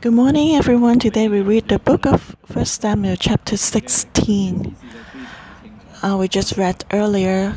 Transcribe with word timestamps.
Good 0.00 0.12
morning, 0.12 0.54
everyone. 0.54 0.98
Today 0.98 1.26
we 1.28 1.40
read 1.40 1.68
the 1.68 1.78
book 1.78 2.06
of 2.06 2.36
First 2.46 2.82
Samuel, 2.82 3.16
chapter 3.16 3.56
16. 3.56 4.76
Uh, 6.02 6.16
we 6.20 6.28
just 6.28 6.56
read 6.56 6.84
earlier 6.92 7.50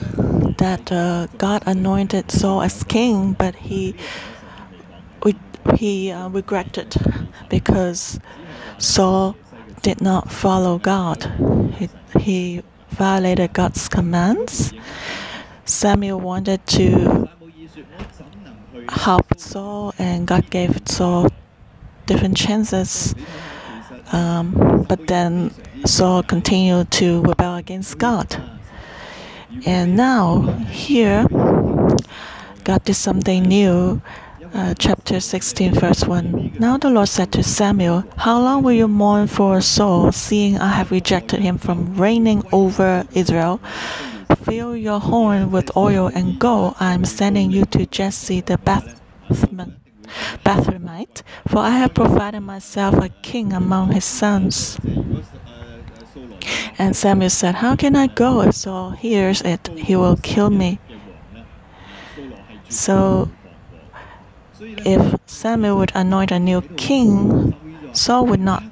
that 0.57 0.91
uh, 0.91 1.27
God 1.37 1.63
anointed 1.65 2.31
Saul 2.31 2.63
as 2.63 2.83
king, 2.83 3.33
but 3.33 3.55
he 3.55 3.95
he 5.75 6.11
uh, 6.11 6.29
regretted 6.29 6.95
because 7.49 8.19
Saul 8.77 9.35
did 9.81 10.01
not 10.01 10.31
follow 10.31 10.79
God. 10.79 11.23
He, 11.77 11.89
he 12.19 12.63
violated 12.89 13.53
God's 13.53 13.87
commands. 13.87 14.73
Samuel 15.65 16.19
wanted 16.19 16.65
to 16.67 17.29
help 18.89 19.39
Saul, 19.39 19.93
and 19.99 20.25
God 20.27 20.49
gave 20.49 20.81
Saul 20.87 21.29
different 22.09 22.35
chances. 22.35 23.13
Um, 24.11 24.85
but 24.89 25.05
then 25.05 25.53
Saul 25.85 26.23
continued 26.23 26.89
to 26.99 27.21
rebel 27.21 27.55
against 27.55 27.99
God. 27.99 28.27
And 29.65 29.95
now, 29.95 30.41
here, 30.69 31.27
God 32.63 32.83
did 32.83 32.95
something 32.95 33.43
new. 33.43 34.01
Uh, 34.51 34.73
chapter 34.79 35.19
16, 35.19 35.75
verse 35.75 36.03
1. 36.05 36.57
Now 36.57 36.77
the 36.77 36.89
Lord 36.89 37.07
said 37.07 37.31
to 37.33 37.43
Samuel, 37.43 38.03
How 38.17 38.41
long 38.41 38.63
will 38.63 38.73
you 38.73 38.87
mourn 38.87 39.27
for 39.27 39.61
Saul, 39.61 40.11
seeing 40.11 40.57
I 40.57 40.69
have 40.69 40.89
rejected 40.89 41.39
him 41.39 41.59
from 41.59 41.95
reigning 41.95 42.41
over 42.51 43.05
Israel? 43.13 43.61
Fill 44.43 44.75
your 44.75 44.99
horn 44.99 45.51
with 45.51 45.77
oil 45.77 46.07
and 46.07 46.39
go. 46.39 46.75
I 46.79 46.93
am 46.93 47.05
sending 47.05 47.51
you 47.51 47.65
to 47.65 47.85
Jesse 47.85 48.41
the 48.41 48.57
Bethlehemite, 50.43 51.23
for 51.47 51.59
I 51.59 51.71
have 51.71 51.93
provided 51.93 52.41
myself 52.41 52.95
a 52.95 53.09
king 53.09 53.53
among 53.53 53.91
his 53.91 54.05
sons. 54.05 54.79
And 56.77 56.95
Samuel 56.95 57.29
said, 57.29 57.55
How 57.55 57.75
can 57.75 57.95
I 57.95 58.07
go? 58.07 58.41
If 58.41 58.55
Saul 58.55 58.91
hears 58.91 59.41
it, 59.41 59.67
he 59.75 59.95
will 59.95 60.17
kill 60.17 60.49
me. 60.49 60.79
So, 62.69 63.29
if 64.59 65.19
Samuel 65.25 65.77
would 65.77 65.91
anoint 65.95 66.31
a 66.31 66.39
new 66.39 66.61
king, 66.61 67.55
Saul 67.93 68.25
would 68.27 68.39
not 68.39 68.63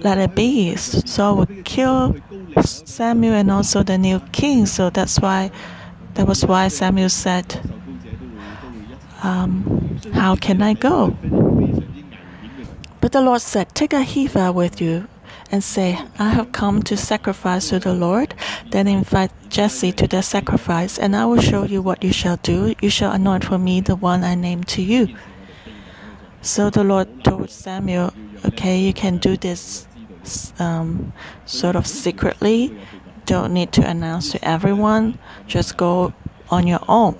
let 0.00 0.18
it 0.18 0.34
be. 0.34 0.76
Saul 0.76 1.36
would 1.36 1.64
kill 1.64 2.16
Samuel 2.62 3.34
and 3.34 3.50
also 3.50 3.82
the 3.82 3.98
new 3.98 4.20
king. 4.32 4.66
So 4.66 4.90
that's 4.90 5.18
why, 5.18 5.50
that 6.14 6.26
was 6.26 6.44
why 6.44 6.68
Samuel 6.68 7.08
said, 7.08 7.60
um, 9.22 9.98
How 10.12 10.36
can 10.36 10.62
I 10.62 10.74
go? 10.74 11.16
But 13.00 13.12
the 13.12 13.20
Lord 13.20 13.40
said, 13.40 13.74
Take 13.74 13.92
a 13.92 14.02
heifer 14.02 14.52
with 14.52 14.80
you 14.80 15.08
and 15.50 15.64
say, 15.64 15.98
I 16.18 16.30
have 16.30 16.52
come 16.52 16.82
to 16.84 16.96
sacrifice 16.96 17.70
to 17.70 17.78
the 17.78 17.94
Lord. 17.94 18.34
Then 18.70 18.86
invite 18.86 19.30
Jesse 19.48 19.92
to 19.92 20.06
the 20.06 20.22
sacrifice, 20.22 20.98
and 20.98 21.16
I 21.16 21.24
will 21.24 21.40
show 21.40 21.64
you 21.64 21.80
what 21.80 22.04
you 22.04 22.12
shall 22.12 22.36
do. 22.36 22.74
You 22.80 22.90
shall 22.90 23.12
anoint 23.12 23.44
for 23.44 23.58
me 23.58 23.80
the 23.80 23.96
one 23.96 24.24
I 24.24 24.34
name 24.34 24.64
to 24.64 24.82
you. 24.82 25.14
So 26.42 26.70
the 26.70 26.84
Lord 26.84 27.24
told 27.24 27.50
Samuel, 27.50 28.12
Okay, 28.44 28.78
you 28.78 28.92
can 28.92 29.18
do 29.18 29.36
this 29.36 29.86
um, 30.58 31.12
sort 31.46 31.76
of 31.76 31.86
secretly. 31.86 32.76
Don't 33.26 33.52
need 33.52 33.72
to 33.72 33.88
announce 33.88 34.32
to 34.32 34.44
everyone. 34.46 35.18
Just 35.46 35.76
go 35.76 36.14
on 36.50 36.66
your 36.66 36.80
own. 36.88 37.16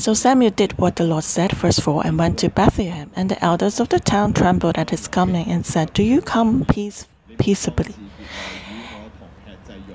So 0.00 0.14
Samuel 0.14 0.52
did 0.52 0.78
what 0.78 0.96
the 0.96 1.04
Lord 1.04 1.24
said, 1.24 1.52
verse 1.52 1.78
4, 1.78 2.06
and 2.06 2.18
went 2.18 2.38
to 2.38 2.48
Bethlehem. 2.48 3.10
And 3.14 3.30
the 3.30 3.44
elders 3.44 3.80
of 3.80 3.90
the 3.90 4.00
town 4.00 4.32
trembled 4.32 4.78
at 4.78 4.88
his 4.88 5.06
coming 5.06 5.46
and 5.46 5.66
said, 5.66 5.92
Do 5.92 6.02
you 6.02 6.22
come 6.22 6.64
peace, 6.64 7.06
peaceably? 7.38 7.94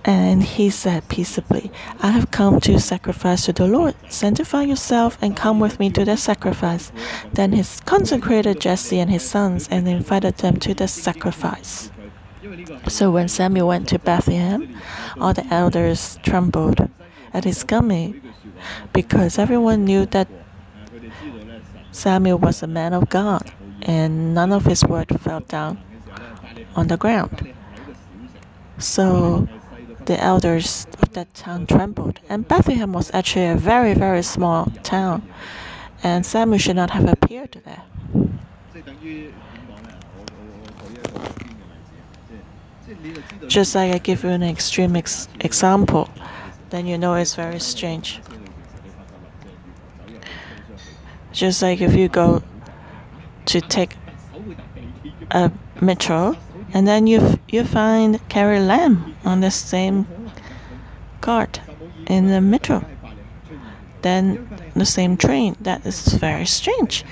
And 0.03 0.43
he 0.43 0.69
said 0.69 1.09
peaceably, 1.09 1.71
I 2.01 2.11
have 2.11 2.29
come 2.29 2.59
to 2.59 2.79
sacrifice 2.79 3.45
to 3.45 3.53
the 3.53 3.65
Lord. 3.65 3.95
Sanctify 4.07 4.61
yourself 4.61 5.17
and 5.23 5.35
come 5.35 5.59
with 5.59 5.79
me 5.79 5.89
to 5.89 6.05
the 6.05 6.17
sacrifice. 6.17 6.91
Then 7.33 7.53
he 7.53 7.63
consecrated 7.85 8.61
Jesse 8.61 8.99
and 8.99 9.09
his 9.09 9.27
sons 9.27 9.67
and 9.71 9.87
invited 9.87 10.37
them 10.37 10.57
to 10.57 10.75
the 10.75 10.87
sacrifice. 10.87 11.89
So 12.89 13.09
when 13.09 13.27
Samuel 13.27 13.69
went 13.69 13.89
to 13.89 13.97
Bethlehem, 13.97 14.77
all 15.19 15.33
the 15.33 15.47
elders 15.47 16.19
trembled 16.21 16.91
at 17.35 17.43
his 17.43 17.63
coming 17.63 18.21
because 18.93 19.37
everyone 19.37 19.85
knew 19.85 20.05
that 20.07 20.27
Samuel 21.91 22.39
was 22.39 22.63
a 22.63 22.67
man 22.67 22.93
of 22.93 23.09
God 23.09 23.51
and 23.81 24.33
none 24.33 24.51
of 24.51 24.65
his 24.65 24.83
word 24.83 25.07
fell 25.19 25.41
down 25.41 25.77
on 26.75 26.87
the 26.87 26.97
ground. 26.97 27.53
So 28.77 29.47
the 30.05 30.21
elders 30.21 30.87
of 31.01 31.13
that 31.13 31.33
town 31.33 31.65
trembled. 31.65 32.19
And 32.29 32.47
Bethlehem 32.47 32.93
was 32.93 33.11
actually 33.13 33.47
a 33.47 33.55
very, 33.55 33.93
very 33.93 34.23
small 34.23 34.71
town, 34.83 35.27
and 36.03 36.25
Samuel 36.25 36.59
should 36.59 36.75
not 36.75 36.91
have 36.91 37.07
appeared 37.07 37.61
there. 37.65 37.83
Just 43.47 43.75
like 43.75 43.93
I 43.93 43.97
give 43.97 44.23
you 44.23 44.29
an 44.29 44.43
extreme 44.43 44.95
ex 44.95 45.27
example, 45.39 46.09
then 46.69 46.85
you 46.85 46.97
know 46.97 47.15
it's 47.15 47.35
very 47.35 47.59
strange. 47.59 48.19
Just 51.31 51.61
like 51.61 51.81
if 51.81 51.93
you 51.95 52.07
go 52.07 52.41
to 53.45 53.61
take 53.61 53.95
a 55.31 55.51
metro 55.81 56.35
and 56.73 56.87
then 56.87 57.07
you 57.07 57.39
you 57.49 57.63
find 57.63 58.19
Carrie 58.29 58.59
Lam 58.59 59.15
on 59.25 59.41
the 59.41 59.51
same 59.51 60.07
cart 61.21 61.61
in 62.07 62.27
the 62.27 62.41
metro. 62.41 62.83
Then 64.01 64.47
the 64.75 64.85
same 64.85 65.17
train. 65.17 65.55
That 65.61 65.85
is 65.85 66.07
very 66.13 66.45
strange. 66.45 67.03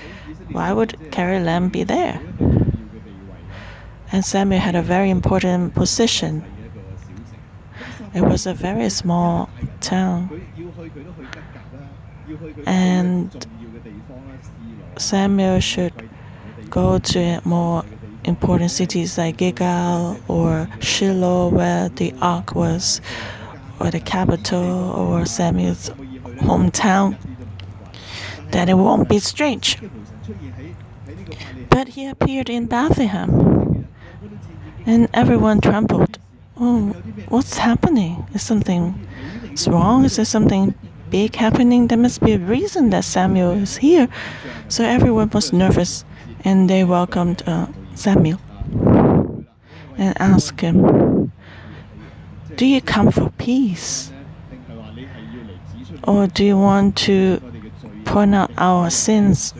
Why 0.51 0.71
would 0.71 1.11
Carrie 1.11 1.39
Lam 1.39 1.69
be 1.69 1.83
there? 1.83 2.21
And 4.11 4.23
Samuel 4.23 4.61
had 4.61 4.75
a 4.75 4.81
very 4.81 5.09
important 5.09 5.73
position. 5.73 6.43
It 8.13 8.21
was 8.21 8.45
a 8.45 8.53
very 8.53 8.89
small 8.89 9.49
town. 9.81 10.29
And 12.65 13.47
Samuel 14.97 15.59
should 15.59 16.09
go 16.69 16.99
to 16.99 17.41
more 17.43 17.83
important 18.23 18.71
cities 18.71 19.17
like 19.17 19.37
Gilgal 19.37 20.19
or 20.27 20.69
Shiloh, 20.79 21.49
where 21.49 21.89
the 21.89 22.13
ark 22.21 22.55
was, 22.55 23.01
or 23.79 23.91
the 23.91 23.99
capital, 23.99 24.91
or 24.91 25.25
Samuel's 25.25 25.89
hometown, 26.39 27.17
then 28.51 28.69
it 28.69 28.75
won't 28.75 29.09
be 29.09 29.19
strange. 29.19 29.77
But 31.69 31.89
he 31.89 32.07
appeared 32.07 32.49
in 32.49 32.67
Bethlehem, 32.67 33.87
and 34.85 35.09
everyone 35.13 35.59
trembled. 35.59 36.19
Oh, 36.59 36.89
what's 37.29 37.57
happening? 37.57 38.25
Is 38.33 38.43
something 38.43 39.07
wrong? 39.67 40.05
Is 40.05 40.17
there 40.17 40.25
something 40.25 40.75
big 41.09 41.35
happening? 41.35 41.87
There 41.87 41.97
must 41.97 42.21
be 42.21 42.33
a 42.33 42.39
reason 42.39 42.89
that 42.91 43.03
Samuel 43.05 43.51
is 43.51 43.77
here. 43.77 44.07
So 44.67 44.83
everyone 44.83 45.29
was 45.29 45.51
nervous, 45.51 46.05
and 46.43 46.69
they 46.69 46.83
welcomed. 46.83 47.43
Uh, 47.47 47.67
Samuel 47.95 48.39
and 49.97 50.19
asked 50.19 50.59
him, 50.61 51.31
Do 52.55 52.65
you 52.65 52.81
come 52.81 53.11
for 53.11 53.29
peace? 53.37 54.11
Or 56.05 56.27
do 56.27 56.43
you 56.43 56.57
want 56.57 56.97
to 56.97 57.41
point 58.05 58.35
out 58.35 58.51
our 58.57 58.89
sins? 58.89 59.53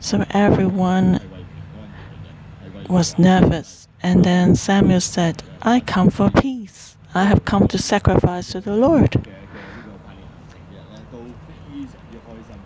So 0.00 0.24
everyone 0.30 1.20
was 2.88 3.18
nervous. 3.18 3.88
And 4.02 4.24
then 4.24 4.54
Samuel 4.54 5.00
said, 5.00 5.42
I 5.62 5.80
come 5.80 6.10
for 6.10 6.30
peace. 6.30 6.96
I 7.14 7.24
have 7.24 7.44
come 7.44 7.68
to 7.68 7.78
sacrifice 7.78 8.52
to 8.52 8.60
the 8.60 8.76
Lord. 8.76 9.26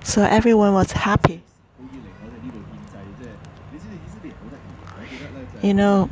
So 0.02 0.22
everyone 0.22 0.72
was 0.72 0.92
happy. 0.92 1.42
You 5.62 5.74
know, 5.74 6.08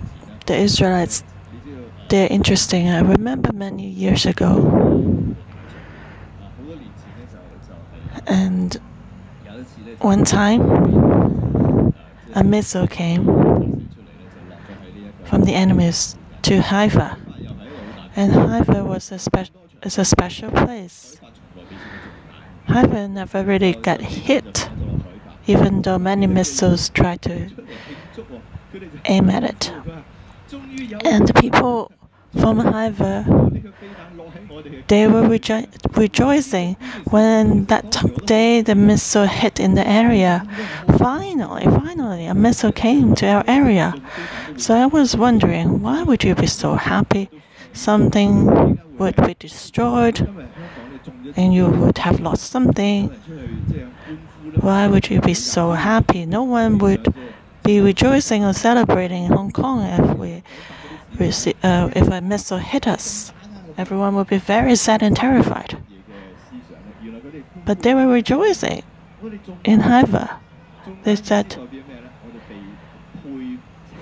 the 0.46 0.56
Israelites, 0.56 1.24
they're 2.08 2.28
interesting. 2.30 2.88
I 2.88 3.00
remember 3.00 3.52
many 3.52 3.88
years 3.88 4.26
ago. 4.26 5.34
And 8.26 8.74
one 10.00 10.24
time, 10.24 11.94
a 12.34 12.44
missile 12.44 12.86
came 12.86 13.45
from 15.28 15.44
the 15.44 15.54
enemies 15.54 16.16
to 16.42 16.60
Haifa. 16.60 17.18
And 18.14 18.32
Haifa 18.32 18.84
was 18.84 19.12
a, 19.12 19.18
spe- 19.18 19.50
is 19.82 19.98
a 19.98 20.04
special 20.04 20.50
place. 20.50 21.20
Haifa 22.68 23.08
never 23.08 23.44
really 23.44 23.74
got 23.74 24.00
hit 24.00 24.68
even 25.46 25.82
though 25.82 25.98
many 25.98 26.26
missiles 26.26 26.88
tried 26.90 27.22
to 27.22 27.48
aim 29.04 29.30
at 29.30 29.44
it. 29.44 29.72
And 31.04 31.26
the 31.26 31.34
people 31.34 31.92
from 32.40 32.58
Haifa, 32.58 33.24
they 34.88 35.06
were 35.06 35.22
rejo 35.22 35.66
rejoicing 35.96 36.76
when 37.10 37.64
that 37.66 37.84
day 38.26 38.60
the 38.62 38.74
missile 38.74 39.26
hit 39.26 39.58
in 39.60 39.74
the 39.74 39.86
area. 39.86 40.46
Finally, 40.98 41.64
finally, 41.64 42.26
a 42.26 42.34
missile 42.34 42.72
came 42.72 43.14
to 43.16 43.26
our 43.26 43.44
area. 43.46 43.94
So 44.56 44.74
I 44.74 44.86
was 44.86 45.16
wondering, 45.16 45.82
why 45.82 46.02
would 46.02 46.24
you 46.24 46.34
be 46.34 46.46
so 46.46 46.74
happy? 46.74 47.28
Something 47.72 48.78
would 48.98 49.16
be 49.16 49.34
destroyed 49.34 50.20
and 51.36 51.52
you 51.52 51.66
would 51.68 51.98
have 51.98 52.20
lost 52.20 52.50
something. 52.50 53.08
Why 54.60 54.86
would 54.86 55.10
you 55.10 55.20
be 55.20 55.34
so 55.34 55.72
happy? 55.72 56.24
No 56.26 56.42
one 56.44 56.78
would 56.78 57.12
be 57.62 57.80
rejoicing 57.80 58.44
or 58.44 58.52
celebrating 58.52 59.24
in 59.24 59.32
Hong 59.32 59.50
Kong 59.50 59.82
if 59.82 60.16
we 60.16 60.42
receive, 61.18 61.56
uh, 61.64 61.90
if 61.94 62.08
a 62.08 62.20
missile 62.20 62.58
hit 62.58 62.86
us. 62.86 63.32
Everyone 63.78 64.14
would 64.16 64.28
be 64.28 64.38
very 64.38 64.74
sad 64.76 65.02
and 65.02 65.14
terrified. 65.14 65.76
But 67.64 67.82
they 67.82 67.94
were 67.94 68.06
rejoicing 68.06 68.82
in 69.64 69.80
Haifa. 69.80 70.40
They 71.02 71.16
said, 71.16 71.56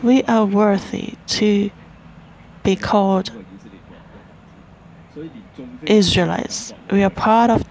We 0.03 0.23
are 0.25 0.45
worthy 0.45 1.15
to 1.39 1.71
be 2.63 2.77
called 2.77 3.31
Israelites. 5.87 6.73
We 6.91 7.03
are 7.03 7.11
part 7.11 7.51
of 7.51 7.65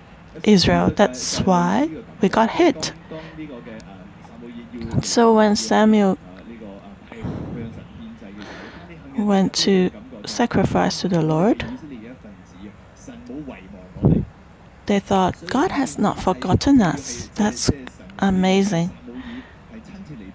Israel. 0.44 0.92
That's 0.96 1.40
why 1.42 1.90
we 2.22 2.30
got 2.30 2.50
hit. 2.50 2.92
So 5.02 5.36
when 5.36 5.56
Samuel 5.56 6.18
went 9.18 9.54
to 9.54 9.92
sacrifice 10.26 11.02
to 11.02 11.08
the 11.08 11.22
Lord, 11.22 11.66
they 14.86 15.00
thought, 15.00 15.36
God 15.48 15.72
has 15.72 15.98
not 15.98 16.20
forgotten 16.20 16.82
us. 16.82 17.30
That's 17.36 17.72
amazing. 18.20 18.92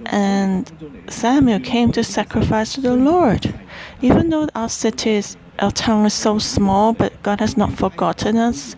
And 0.06 0.70
Samuel 1.08 1.60
came 1.60 1.92
to 1.92 2.02
sacrifice 2.02 2.72
to 2.74 2.80
the 2.80 2.96
Lord. 2.96 3.54
Even 4.00 4.30
though 4.30 4.48
our 4.54 4.68
cities, 4.68 5.36
our 5.58 5.70
town 5.70 6.06
is 6.06 6.14
so 6.14 6.38
small, 6.38 6.92
but 6.92 7.22
God 7.22 7.40
has 7.40 7.56
not 7.56 7.72
forgotten 7.72 8.36
us. 8.36 8.74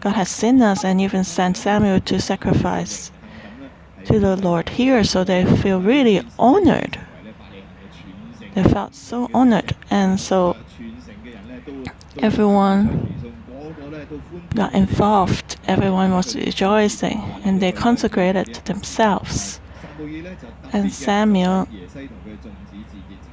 God 0.00 0.12
has 0.12 0.28
seen 0.28 0.62
us 0.62 0.84
and 0.84 1.00
even 1.00 1.24
sent 1.24 1.56
Samuel 1.56 2.00
to 2.00 2.20
sacrifice 2.20 3.10
to 4.04 4.20
the 4.20 4.36
Lord 4.36 4.68
here, 4.68 5.02
so 5.02 5.24
they 5.24 5.44
feel 5.56 5.80
really 5.80 6.22
honored. 6.38 7.00
They 8.54 8.62
felt 8.64 8.94
so 8.94 9.28
honored, 9.32 9.76
and 9.90 10.18
so 10.18 10.56
everyone 12.18 13.14
got 14.54 14.74
involved. 14.74 15.56
Everyone 15.66 16.12
was 16.12 16.34
rejoicing, 16.34 17.20
and 17.44 17.60
they 17.60 17.72
consecrated 17.72 18.54
themselves. 18.64 19.60
And 20.72 20.92
Samuel 20.92 21.68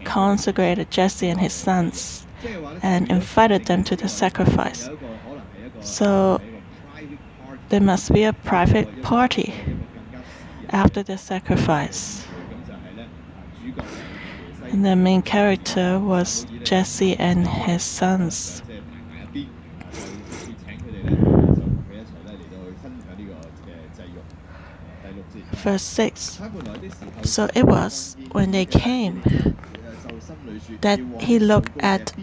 consecrated 0.04 0.92
Jesse 0.92 1.30
and 1.30 1.40
his 1.40 1.54
sons 1.54 2.26
and 2.82 3.10
invited 3.10 3.66
them 3.66 3.84
to 3.84 3.96
the 3.96 4.08
sacrifice. 4.08 4.90
So 5.82 6.42
there 7.70 7.82
must 7.82 8.14
be 8.14 8.24
a 8.24 8.34
private 8.34 9.02
party 9.02 9.54
after 10.70 11.04
the 11.04 11.18
sacrifice. 11.18 12.26
And 14.72 14.86
the 14.86 14.96
main 14.96 15.22
character 15.22 16.00
was 16.00 16.46
Jesse 16.64 17.16
and 17.18 17.48
his 17.48 17.84
sons. 17.84 18.62
Verse 25.54 25.84
6 25.84 26.42
So 27.24 27.50
it 27.56 27.66
was 27.66 28.18
when 28.32 28.52
they 28.52 28.66
came 28.66 29.24
that 30.82 31.00
he 31.20 31.40
looked 31.40 31.78
at 31.80 32.14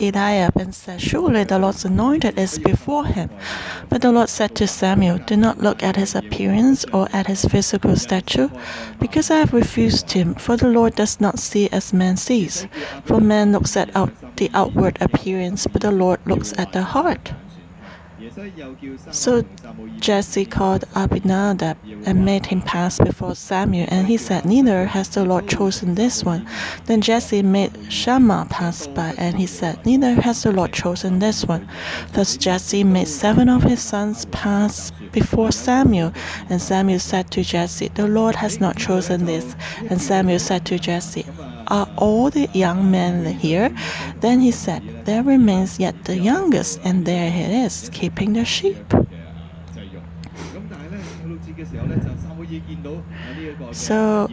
Eliab 0.00 0.56
and 0.56 0.74
said, 0.74 1.00
Surely 1.00 1.44
the 1.44 1.58
Lord's 1.58 1.84
anointed 1.84 2.38
is 2.38 2.58
before 2.58 3.04
him. 3.04 3.30
But 3.88 4.02
the 4.02 4.10
Lord 4.10 4.28
said 4.28 4.54
to 4.56 4.66
Samuel, 4.66 5.18
Do 5.18 5.36
not 5.36 5.58
look 5.58 5.82
at 5.82 5.96
his 5.96 6.14
appearance 6.14 6.84
or 6.92 7.08
at 7.12 7.26
his 7.26 7.44
physical 7.44 7.96
stature, 7.96 8.50
because 8.98 9.30
I 9.30 9.38
have 9.38 9.52
refused 9.52 10.10
him. 10.12 10.34
For 10.34 10.56
the 10.56 10.68
Lord 10.68 10.94
does 10.94 11.20
not 11.20 11.38
see 11.38 11.68
as 11.70 11.92
man 11.92 12.16
sees. 12.16 12.66
For 13.04 13.20
man 13.20 13.52
looks 13.52 13.76
at 13.76 13.94
out 13.94 14.12
the 14.36 14.50
outward 14.54 14.96
appearance, 15.00 15.66
but 15.66 15.82
the 15.82 15.90
Lord 15.90 16.20
looks 16.26 16.54
at 16.56 16.72
the 16.72 16.82
heart. 16.82 17.32
So 19.12 19.44
Jesse 19.98 20.44
called 20.44 20.84
Abinadab 20.94 21.76
and 22.06 22.24
made 22.24 22.46
him 22.46 22.62
pass 22.62 22.98
before 22.98 23.34
Samuel, 23.34 23.86
and 23.90 24.06
he 24.06 24.16
said, 24.16 24.44
Neither 24.44 24.86
has 24.86 25.08
the 25.08 25.24
Lord 25.24 25.48
chosen 25.48 25.94
this 25.94 26.24
one. 26.24 26.46
Then 26.86 27.00
Jesse 27.00 27.42
made 27.42 27.72
Shammah 27.92 28.46
pass 28.48 28.86
by, 28.86 29.14
and 29.18 29.36
he 29.36 29.46
said, 29.46 29.84
Neither 29.84 30.14
has 30.22 30.42
the 30.42 30.52
Lord 30.52 30.72
chosen 30.72 31.18
this 31.18 31.44
one. 31.44 31.68
Thus 32.12 32.36
Jesse 32.36 32.84
made 32.84 33.08
seven 33.08 33.48
of 33.48 33.62
his 33.62 33.80
sons 33.80 34.24
pass 34.26 34.90
before 35.12 35.52
Samuel, 35.52 36.12
and 36.48 36.62
Samuel 36.62 37.00
said 37.00 37.30
to 37.32 37.42
Jesse, 37.42 37.88
The 37.88 38.08
Lord 38.08 38.36
has 38.36 38.60
not 38.60 38.76
chosen 38.76 39.26
this. 39.26 39.54
And 39.88 40.00
Samuel 40.00 40.38
said 40.38 40.64
to 40.66 40.78
Jesse, 40.78 41.26
are 41.70 41.88
all 41.96 42.30
the 42.30 42.48
young 42.52 42.90
men 42.90 43.24
here? 43.24 43.74
Then 44.20 44.40
he 44.40 44.50
said, 44.50 44.82
There 45.04 45.22
remains 45.22 45.78
yet 45.78 46.04
the 46.04 46.18
youngest, 46.18 46.80
and 46.84 47.06
there 47.06 47.30
he 47.30 47.64
is, 47.64 47.88
keeping 47.92 48.32
the 48.34 48.44
sheep. 48.44 48.76
So 53.72 54.28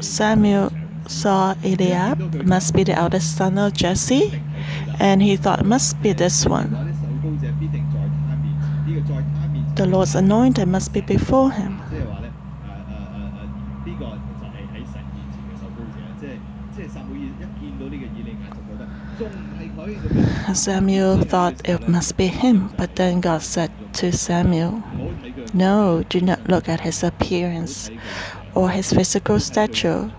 Samuel 0.00 0.72
saw 1.06 1.54
Eliab, 1.64 2.44
must 2.44 2.74
be 2.74 2.84
the 2.84 2.94
eldest 2.94 3.36
son 3.36 3.58
of 3.58 3.72
Jesse, 3.72 4.42
and 4.98 5.22
he 5.22 5.36
thought, 5.36 5.64
must 5.64 6.00
be 6.02 6.12
this 6.12 6.46
one. 6.46 6.70
The 9.76 9.86
Lord's 9.86 10.14
anointed 10.14 10.68
must 10.68 10.92
be 10.92 11.00
before 11.00 11.52
him. 11.52 11.80
Samuel 20.54 21.22
thought 21.22 21.68
it 21.68 21.88
must 21.88 22.16
be 22.16 22.26
him, 22.26 22.70
but 22.76 22.96
then 22.96 23.20
God 23.20 23.42
said 23.42 23.70
to 23.94 24.12
Samuel, 24.12 24.82
No, 25.52 26.04
do 26.08 26.20
not 26.20 26.48
look 26.48 26.68
at 26.68 26.80
his 26.80 27.02
appearance 27.02 27.90
or 28.54 28.70
his 28.70 28.92
physical 28.92 29.40
stature. 29.40 30.12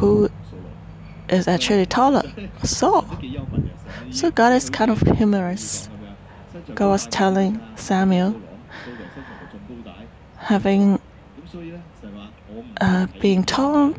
Who 0.00 0.28
is 1.28 1.48
actually 1.48 1.86
taller? 1.86 2.22
Saul. 2.62 3.06
So 4.10 4.30
God 4.30 4.52
is 4.52 4.70
kind 4.70 4.90
of 4.90 5.00
humorous. 5.00 5.88
God 6.74 6.88
was 6.88 7.06
telling 7.06 7.60
Samuel, 7.76 8.40
having 10.36 11.00
uh, 12.80 13.06
being 13.20 13.44
tall 13.44 13.94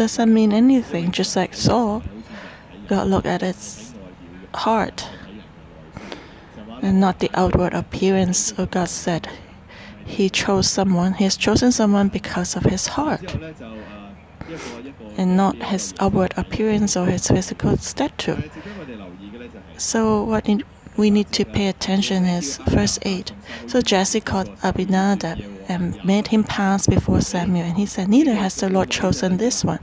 doesn't 0.00 0.32
mean 0.32 0.50
anything, 0.50 1.10
just 1.10 1.36
like 1.36 1.52
Saul. 1.52 2.02
God 2.88 3.08
look 3.08 3.26
at 3.26 3.42
its 3.42 3.92
heart 4.54 5.06
and 6.80 6.98
not 6.98 7.18
the 7.18 7.30
outward 7.34 7.74
appearance. 7.74 8.38
So 8.38 8.64
God 8.64 8.88
said, 8.88 9.28
He 10.06 10.30
chose 10.30 10.70
someone, 10.70 11.12
He 11.12 11.24
has 11.24 11.36
chosen 11.36 11.70
someone 11.70 12.08
because 12.08 12.56
of 12.56 12.62
his 12.62 12.86
heart 12.86 13.36
and 15.18 15.36
not 15.36 15.56
his 15.64 15.92
outward 16.00 16.32
appearance 16.38 16.96
or 16.96 17.04
his 17.04 17.28
physical 17.28 17.76
stature. 17.76 18.42
So, 19.76 20.24
what 20.24 20.48
we 20.96 21.10
need 21.10 21.32
to 21.32 21.44
pay 21.44 21.68
attention 21.68 22.24
is 22.24 22.58
verse 22.68 22.98
8. 23.02 23.32
So 23.66 23.80
Jesse 23.80 24.20
called 24.20 24.50
Abinadab 24.62 25.40
and 25.68 26.02
made 26.04 26.28
him 26.28 26.44
pass 26.44 26.86
before 26.86 27.20
Samuel, 27.20 27.64
and 27.64 27.76
he 27.76 27.86
said, 27.86 28.08
Neither 28.08 28.34
has 28.34 28.56
the 28.56 28.68
Lord 28.68 28.90
chosen 28.90 29.36
this 29.36 29.64
one. 29.64 29.78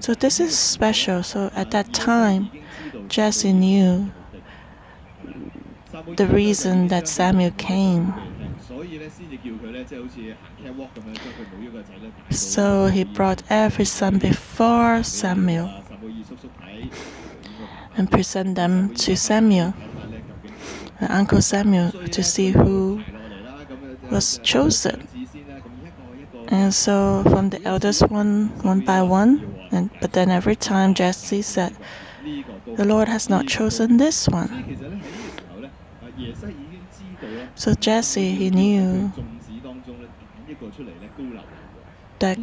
So 0.00 0.14
this 0.14 0.40
is 0.40 0.56
special. 0.58 1.22
So 1.22 1.50
at 1.54 1.70
that 1.70 1.92
time, 1.92 2.50
Jesse 3.08 3.52
knew 3.52 4.12
the 6.16 6.26
reason 6.26 6.88
that 6.88 7.08
Samuel 7.08 7.52
came. 7.52 8.12
So 12.30 12.86
he 12.86 13.04
brought 13.04 13.42
every 13.48 13.84
son 13.84 14.18
before 14.18 15.02
Samuel 15.02 15.70
and 17.96 18.10
present 18.10 18.54
them 18.54 18.94
to 18.94 19.16
Samuel. 19.16 19.74
Uncle 21.00 21.42
Samuel 21.42 21.92
to 21.92 22.22
see 22.22 22.50
who 22.50 23.02
was 24.10 24.38
chosen. 24.42 25.06
And 26.48 26.72
so 26.72 27.22
from 27.24 27.50
the 27.50 27.62
eldest 27.64 28.08
one, 28.08 28.48
one 28.62 28.80
by 28.80 29.02
one, 29.02 29.68
and 29.72 29.90
but 30.00 30.12
then 30.12 30.30
every 30.30 30.56
time 30.56 30.94
Jesse 30.94 31.42
said, 31.42 31.76
The 32.76 32.84
Lord 32.84 33.08
has 33.08 33.28
not 33.28 33.46
chosen 33.46 33.96
this 33.96 34.28
one. 34.28 34.48
So 37.56 37.74
Jesse 37.74 38.34
he 38.34 38.50
knew 38.50 39.12
that 42.18 42.38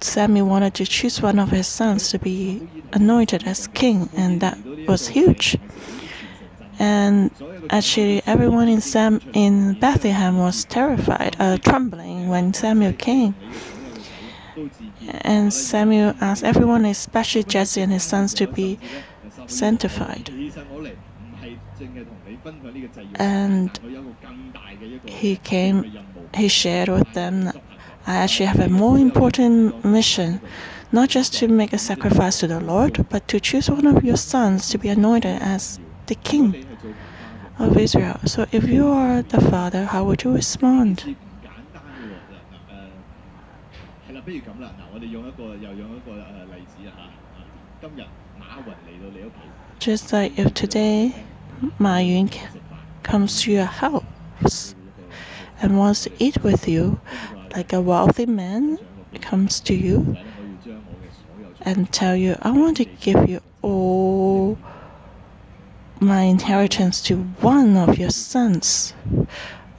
Samuel 0.00 0.46
wanted 0.46 0.74
to 0.74 0.84
choose 0.84 1.22
one 1.22 1.38
of 1.38 1.50
his 1.50 1.66
sons 1.66 2.10
to 2.10 2.18
be 2.18 2.68
anointed 2.92 3.44
as 3.46 3.66
king, 3.68 4.08
and 4.16 4.40
that 4.40 4.58
was 4.86 5.08
huge. 5.08 5.56
And 6.78 7.30
actually, 7.70 8.22
everyone 8.26 8.68
in 8.68 8.80
Sam 8.80 9.20
in 9.32 9.74
Bethlehem 9.80 10.38
was 10.38 10.64
terrified, 10.64 11.36
uh, 11.38 11.58
trembling 11.58 12.28
when 12.28 12.54
Samuel 12.54 12.92
came. 12.92 13.34
And 15.22 15.52
Samuel 15.52 16.14
asked 16.20 16.44
everyone, 16.44 16.84
especially 16.84 17.44
Jesse 17.44 17.80
and 17.80 17.92
his 17.92 18.02
sons, 18.02 18.34
to 18.34 18.46
be 18.46 18.78
sanctified. 19.46 20.30
And 23.14 23.80
he 25.06 25.36
came, 25.36 25.98
he 26.34 26.48
shared 26.48 26.88
with 26.88 27.12
them 27.14 27.52
I 28.08 28.16
actually 28.16 28.46
have 28.46 28.60
a 28.60 28.70
more 28.70 28.98
important 28.98 29.84
mission, 29.84 30.40
not 30.92 31.10
just 31.10 31.34
to 31.34 31.46
make 31.46 31.74
a 31.74 31.78
sacrifice 31.78 32.40
to 32.40 32.46
the 32.46 32.58
Lord, 32.58 33.06
but 33.10 33.28
to 33.28 33.38
choose 33.38 33.68
one 33.68 33.86
of 33.86 34.02
your 34.02 34.16
sons 34.16 34.70
to 34.70 34.78
be 34.78 34.88
anointed 34.88 35.42
as 35.42 35.78
the 36.08 36.14
king 36.16 36.66
of 37.58 37.76
Israel. 37.76 38.18
So 38.24 38.46
if 38.50 38.66
you 38.66 38.88
are 38.88 39.22
the 39.22 39.40
father, 39.40 39.84
how 39.84 40.04
would 40.04 40.24
you 40.24 40.32
respond? 40.34 41.16
Just 49.78 50.12
like 50.12 50.38
if 50.38 50.54
today 50.54 51.14
Ma 51.78 51.98
Yun 51.98 52.30
comes 53.02 53.42
to 53.42 53.52
your 53.52 53.64
house 53.64 54.74
and 55.60 55.78
wants 55.78 56.04
to 56.04 56.10
eat 56.18 56.42
with 56.42 56.66
you, 56.68 57.00
like 57.54 57.72
a 57.72 57.80
wealthy 57.80 58.26
man 58.26 58.78
comes 59.20 59.60
to 59.60 59.74
you 59.74 60.16
and 61.62 61.92
tell 61.92 62.16
you, 62.16 62.36
I 62.42 62.50
want 62.50 62.78
to 62.78 62.84
give 62.84 63.28
you 63.28 63.40
all 63.62 64.58
my 66.00 66.22
inheritance 66.22 67.00
to 67.02 67.16
one 67.40 67.76
of 67.76 67.98
your 67.98 68.10
sons. 68.10 68.94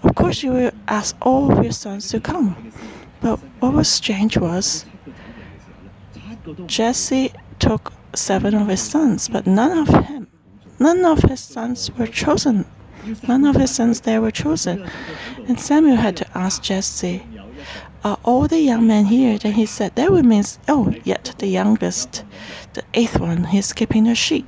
Of 0.04 0.16
course, 0.16 0.44
you 0.44 0.52
will 0.52 0.72
ask 0.88 1.16
all 1.22 1.52
of 1.52 1.64
your 1.64 1.74
sons 1.74 2.10
to 2.10 2.20
come. 2.20 2.72
But 3.22 3.40
what 3.60 3.74
was 3.74 3.90
strange 3.90 4.38
was 4.38 4.86
Jesse 6.66 7.32
took 7.60 7.94
seven 8.16 8.56
of 8.56 8.68
his 8.68 8.82
sons, 8.82 9.28
but 9.28 9.46
none 9.46 9.78
of 9.78 10.06
him, 10.06 10.28
none 10.80 11.06
of 11.06 11.20
his 11.24 11.40
sons 11.40 11.92
were 11.98 12.08
chosen. 12.08 12.66
None 13.28 13.46
of 13.46 13.56
his 13.56 13.72
sons 13.72 14.02
there 14.02 14.22
were 14.22 14.32
chosen. 14.32 14.86
And 15.48 15.60
Samuel 15.60 15.96
had 15.96 16.18
to 16.18 16.38
ask 16.38 16.62
Jesse, 16.62 17.24
are 18.04 18.18
all 18.24 18.48
the 18.48 18.60
young 18.60 18.88
men 18.88 19.06
here? 19.06 19.38
Then 19.38 19.54
he 19.54 19.66
said, 19.66 19.96
That 19.96 20.12
mean, 20.12 20.44
oh, 20.68 20.94
yet 21.04 21.34
the 21.38 21.48
youngest, 21.48 22.24
the 22.74 22.84
eighth 22.94 23.20
one, 23.20 23.44
he's 23.46 23.74
keeping 23.74 24.06
the 24.06 24.16
sheep. 24.16 24.48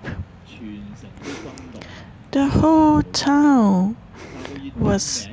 The 2.32 2.48
whole 2.48 3.02
town 3.02 3.98
was 4.78 5.28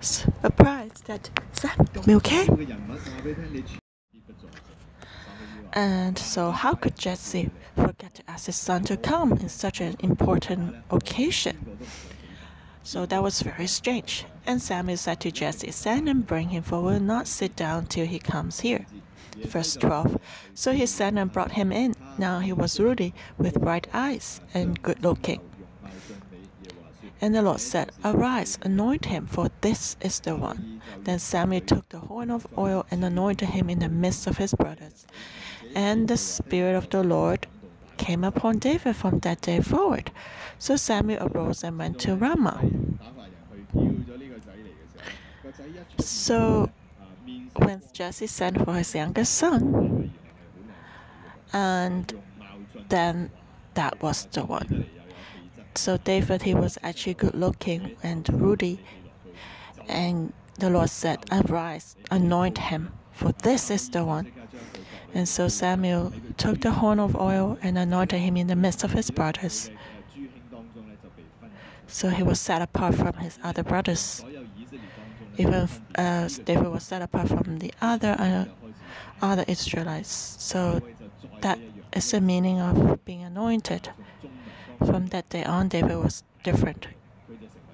surprised 0.00 1.06
that 1.06 1.30
came. 2.24 2.68
And 5.72 6.18
so, 6.18 6.50
how 6.50 6.74
could 6.74 6.96
Jesse 6.96 7.50
forget 7.76 8.14
to 8.14 8.22
ask 8.28 8.46
his 8.46 8.56
son 8.56 8.82
to 8.84 8.96
come 8.96 9.32
in 9.34 9.48
such 9.48 9.80
an 9.80 9.94
important 10.00 10.74
occasion? 10.90 11.78
So 12.82 13.06
that 13.06 13.22
was 13.22 13.42
very 13.42 13.68
strange. 13.68 14.24
And 14.46 14.60
Samuel 14.60 14.96
said 14.96 15.20
to 15.20 15.30
Jesse, 15.30 15.70
Send 15.70 16.08
and 16.08 16.26
bring 16.26 16.48
him 16.48 16.64
forward, 16.64 17.02
not 17.02 17.28
sit 17.28 17.54
down 17.54 17.86
till 17.86 18.06
he 18.06 18.18
comes 18.18 18.60
here. 18.60 18.86
Verse 19.44 19.76
12. 19.76 20.18
So 20.54 20.72
he 20.72 20.86
sent 20.86 21.18
and 21.18 21.32
brought 21.32 21.52
him 21.52 21.72
in. 21.72 21.94
Now 22.18 22.40
he 22.40 22.52
was 22.52 22.78
ruddy, 22.78 23.14
with 23.38 23.60
bright 23.60 23.88
eyes, 23.92 24.40
and 24.54 24.80
good 24.82 25.02
looking. 25.02 25.40
And 27.20 27.34
the 27.34 27.42
Lord 27.42 27.60
said, 27.60 27.92
Arise, 28.04 28.58
anoint 28.62 29.06
him, 29.06 29.26
for 29.26 29.50
this 29.60 29.96
is 30.00 30.20
the 30.20 30.34
one. 30.36 30.80
Then 31.04 31.18
Samuel 31.18 31.60
took 31.60 31.88
the 31.90 31.98
horn 31.98 32.30
of 32.30 32.46
oil 32.56 32.86
and 32.90 33.04
anointed 33.04 33.50
him 33.50 33.68
in 33.68 33.78
the 33.78 33.88
midst 33.88 34.26
of 34.26 34.38
his 34.38 34.54
brothers. 34.54 35.06
And 35.74 36.08
the 36.08 36.16
Spirit 36.16 36.76
of 36.76 36.88
the 36.88 37.02
Lord 37.02 37.46
came 37.98 38.24
upon 38.24 38.58
David 38.58 38.96
from 38.96 39.18
that 39.20 39.42
day 39.42 39.60
forward. 39.60 40.10
So 40.58 40.76
Samuel 40.76 41.26
arose 41.26 41.62
and 41.62 41.78
went 41.78 41.98
to 42.00 42.16
Ramah. 42.16 42.60
So 45.98 46.70
when 47.64 47.82
Jesse 47.92 48.26
sent 48.26 48.64
for 48.64 48.74
his 48.74 48.94
youngest 48.94 49.34
son, 49.34 50.12
and 51.52 52.12
then 52.88 53.30
that 53.74 54.02
was 54.02 54.26
the 54.32 54.44
one. 54.44 54.86
So 55.74 55.96
David, 55.96 56.42
he 56.42 56.54
was 56.54 56.78
actually 56.82 57.14
good 57.14 57.34
looking 57.34 57.96
and 58.02 58.28
ruddy. 58.40 58.80
And 59.88 60.32
the 60.58 60.70
Lord 60.70 60.90
said, 60.90 61.24
Arise, 61.30 61.96
anoint 62.10 62.58
him, 62.58 62.92
for 63.12 63.32
this 63.42 63.70
is 63.70 63.88
the 63.88 64.04
one. 64.04 64.30
And 65.14 65.28
so 65.28 65.48
Samuel 65.48 66.12
took 66.36 66.60
the 66.60 66.70
horn 66.70 67.00
of 67.00 67.16
oil 67.16 67.58
and 67.62 67.78
anointed 67.78 68.20
him 68.20 68.36
in 68.36 68.46
the 68.46 68.56
midst 68.56 68.84
of 68.84 68.92
his 68.92 69.10
brothers. 69.10 69.70
So 71.86 72.08
he 72.08 72.22
was 72.22 72.38
set 72.38 72.62
apart 72.62 72.94
from 72.94 73.14
his 73.14 73.38
other 73.42 73.64
brothers. 73.64 74.24
As 75.46 76.38
uh, 76.38 76.42
David 76.44 76.68
was 76.68 76.84
set 76.84 77.02
apart 77.02 77.28
from 77.28 77.58
the 77.58 77.72
other 77.80 78.16
uh, 78.18 78.44
other 79.22 79.44
Israelites. 79.48 80.36
So 80.38 80.80
that 81.40 81.58
is 81.92 82.10
the 82.10 82.20
meaning 82.20 82.60
of 82.60 83.04
being 83.04 83.22
anointed. 83.22 83.90
From 84.78 85.08
that 85.08 85.28
day 85.28 85.44
on, 85.44 85.68
David 85.68 85.96
was 85.96 86.22
different. 86.42 86.86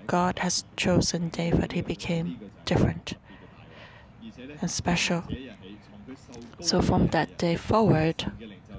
God 0.06 0.38
has 0.40 0.64
chosen 0.76 1.28
David. 1.28 1.72
He 1.72 1.82
became 1.82 2.38
different 2.64 3.14
and 4.60 4.70
special. 4.70 5.22
So 6.60 6.80
from 6.82 7.08
that 7.08 7.38
day 7.38 7.56
forward, 7.56 8.32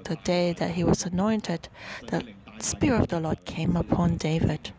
the 0.04 0.16
day 0.16 0.52
that 0.54 0.72
he 0.72 0.84
was 0.84 1.04
anointed, 1.04 1.68
the 2.08 2.24
Spirit 2.60 3.00
of 3.02 3.08
the 3.08 3.20
Lord 3.20 3.44
came 3.44 3.76
upon 3.76 4.16
David, 4.16 4.72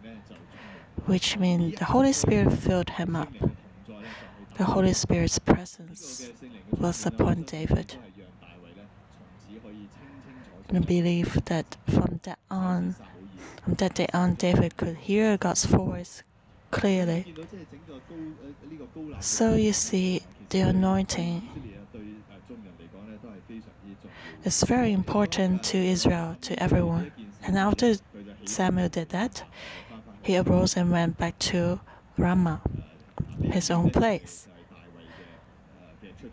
which 1.06 1.38
means 1.38 1.78
the 1.80 1.86
Holy 1.86 2.14
Spirit 2.14 2.52
filled 2.54 2.92
him 2.92 3.16
up. 3.16 3.32
The 4.60 4.66
Holy 4.66 4.92
Spirit's 4.92 5.40
presence 5.40 6.30
was 6.70 7.06
upon 7.06 7.44
David. 7.44 7.96
And 10.68 10.78
I 10.78 10.82
believe 10.82 11.46
that 11.46 11.78
from 11.88 12.20
that 12.24 12.40
on, 12.52 12.98
from 13.64 13.76
that 13.76 13.94
day 13.96 14.08
on, 14.14 14.36
David 14.36 14.76
could 14.76 14.98
hear 14.98 15.38
God's 15.38 15.64
voice 15.64 16.24
clearly. 16.72 17.34
So 19.22 19.56
you 19.56 19.72
see, 19.72 20.24
the 20.50 20.60
anointing 20.60 21.48
is 24.44 24.62
very 24.64 24.92
important 24.92 25.64
to 25.72 25.78
Israel, 25.78 26.36
to 26.42 26.62
everyone. 26.62 27.14
And 27.44 27.58
after 27.58 27.96
Samuel 28.44 28.90
did 28.90 29.08
that, 29.10 29.42
he 30.22 30.38
arose 30.38 30.76
and 30.76 30.92
went 30.92 31.18
back 31.18 31.40
to 31.40 31.80
Ramah, 32.18 32.60
his 33.42 33.72
own 33.72 33.90
place. 33.92 34.48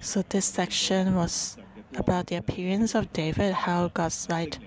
So 0.00 0.23
this 0.29 0.45
section 0.47 1.15
was 1.15 1.57
about 1.97 2.29
the 2.29 2.37
appearance 2.37 2.95
of 2.95 3.12
David, 3.12 3.53
how 3.53 3.88
God's 3.88 4.29
light 4.29 4.59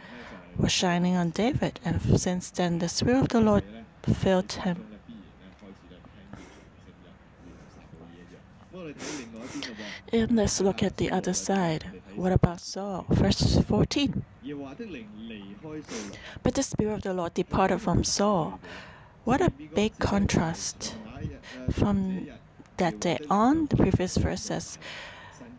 was 0.58 0.72
shining 0.72 1.16
on 1.16 1.30
David, 1.30 1.80
and 1.86 2.02
since 2.20 2.52
then 2.52 2.80
the 2.80 2.90
Spirit 2.90 3.22
of 3.22 3.30
the 3.30 3.40
Lord 3.40 3.64
filled 4.04 4.52
him. 4.52 4.86
And 10.12 10.36
let's 10.36 10.60
look 10.60 10.84
at 10.84 10.98
the 10.98 11.12
other 11.12 11.34
side. 11.34 11.86
What 12.16 12.32
about 12.32 12.60
Saul? 12.60 13.06
Verse 13.10 13.60
14. 13.68 14.26
But 16.44 16.56
the 16.56 16.64
Spirit 16.64 16.94
of 16.96 17.02
the 17.04 17.14
Lord 17.14 17.34
departed 17.34 17.80
from 17.80 18.04
Saul. 18.04 18.60
What 19.24 19.42
a 19.42 19.52
big 19.52 19.98
contrast. 20.00 20.96
From 21.72 22.28
that 22.78 23.00
day 23.00 23.20
on, 23.30 23.68
the 23.68 23.78
previous 23.78 24.18
verse 24.18 24.42
says, 24.42 24.80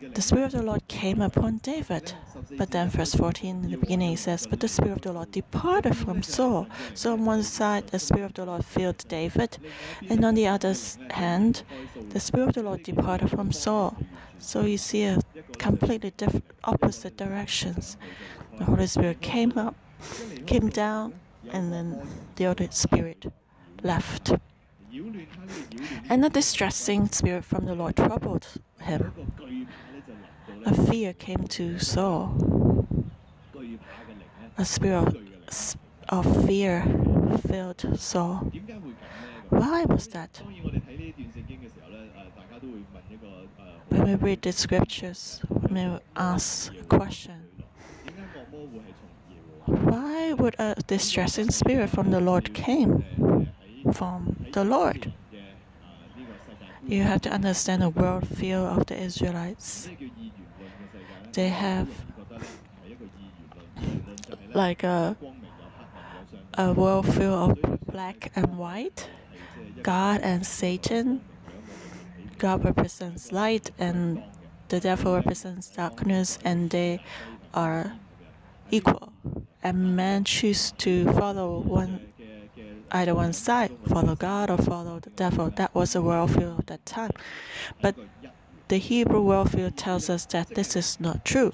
the 0.01 0.21
Spirit 0.21 0.45
of 0.45 0.51
the 0.51 0.63
Lord 0.63 0.87
came 0.87 1.21
upon 1.21 1.57
David. 1.57 2.13
But 2.57 2.71
then, 2.71 2.89
verse 2.89 3.13
14 3.13 3.65
in 3.65 3.71
the 3.71 3.77
beginning 3.77 4.13
it 4.13 4.19
says, 4.19 4.47
But 4.47 4.59
the 4.59 4.67
Spirit 4.67 4.97
of 4.97 5.01
the 5.01 5.13
Lord 5.13 5.31
departed 5.31 5.95
from 5.95 6.23
Saul. 6.23 6.67
So, 6.95 7.13
on 7.13 7.25
one 7.25 7.43
side, 7.43 7.87
the 7.87 7.99
Spirit 7.99 8.25
of 8.25 8.33
the 8.33 8.45
Lord 8.45 8.65
filled 8.65 9.05
David, 9.07 9.57
and 10.09 10.25
on 10.25 10.33
the 10.35 10.47
other 10.47 10.75
hand, 11.11 11.63
the 12.09 12.19
Spirit 12.19 12.49
of 12.49 12.53
the 12.55 12.63
Lord 12.63 12.83
departed 12.83 13.29
from 13.29 13.51
Saul. 13.51 13.95
So, 14.39 14.61
you 14.61 14.77
see 14.77 15.03
a 15.03 15.19
completely 15.59 16.11
different, 16.17 16.45
opposite 16.63 17.17
directions. 17.17 17.97
The 18.57 18.65
Holy 18.65 18.87
Spirit 18.87 19.21
came 19.21 19.57
up, 19.57 19.75
came 20.47 20.69
down, 20.69 21.13
and 21.51 21.71
then 21.71 22.07
the 22.35 22.47
other 22.47 22.67
Spirit 22.71 23.31
left. 23.83 24.33
And 26.09 26.25
a 26.25 26.29
distressing 26.29 27.07
spirit 27.09 27.45
from 27.45 27.65
the 27.65 27.75
Lord 27.75 27.95
troubled 27.95 28.45
him. 28.79 29.13
A 30.65 30.85
fear 30.85 31.13
came 31.13 31.47
to 31.47 31.79
Saul. 31.79 32.85
A 34.57 34.65
spirit 34.65 35.07
of, 35.07 35.77
of 36.09 36.45
fear 36.45 36.83
filled 37.47 37.99
Saul. 37.99 38.51
Why 39.49 39.85
was 39.85 40.07
that? 40.07 40.41
When 43.89 44.03
we 44.03 44.15
read 44.15 44.41
the 44.41 44.51
scriptures, 44.51 45.41
we 45.49 45.73
may 45.73 45.99
ask 46.15 46.73
a 46.73 46.83
question. 46.83 47.47
Why 49.65 50.33
would 50.33 50.55
a 50.59 50.75
distressing 50.87 51.51
spirit 51.51 51.89
from 51.89 52.11
the 52.11 52.19
Lord 52.19 52.53
came? 52.53 53.03
from 53.93 54.45
the 54.51 54.63
Lord. 54.63 55.13
You 56.87 57.03
have 57.03 57.21
to 57.21 57.29
understand 57.29 57.81
the 57.81 57.89
world 57.89 58.23
worldview 58.23 58.77
of 58.77 58.85
the 58.87 58.97
Israelites. 58.97 59.89
They 61.33 61.49
have 61.49 61.87
like 64.53 64.83
a, 64.83 65.15
a 66.53 66.73
worldview 66.73 67.31
of 67.31 67.79
black 67.85 68.31
and 68.35 68.57
white, 68.57 69.09
God 69.81 70.21
and 70.21 70.45
Satan. 70.45 71.21
God 72.37 72.65
represents 72.65 73.31
light 73.31 73.71
and 73.77 74.23
the 74.71 74.79
devil 74.79 75.13
represents 75.15 75.67
darkness, 75.67 76.39
and 76.45 76.69
they 76.69 77.03
are 77.53 77.91
equal. 78.71 79.11
And 79.61 79.97
man 79.97 80.23
choose 80.23 80.71
to 80.77 81.11
follow 81.11 81.59
one 81.59 81.99
either 82.93 83.13
one 83.13 83.33
side, 83.33 83.71
follow 83.87 84.15
God 84.15 84.49
or 84.49 84.57
follow 84.57 84.99
the 85.01 85.09
devil. 85.09 85.49
That 85.49 85.75
was 85.75 85.91
the 85.91 86.01
worldview 86.01 86.59
of 86.59 86.65
that 86.67 86.85
time. 86.85 87.11
But 87.81 87.95
the 88.71 88.77
Hebrew 88.77 89.21
worldview 89.21 89.73
tells 89.75 90.09
us 90.09 90.23
that 90.27 90.55
this 90.55 90.77
is 90.77 90.97
not 90.97 91.25
true. 91.25 91.51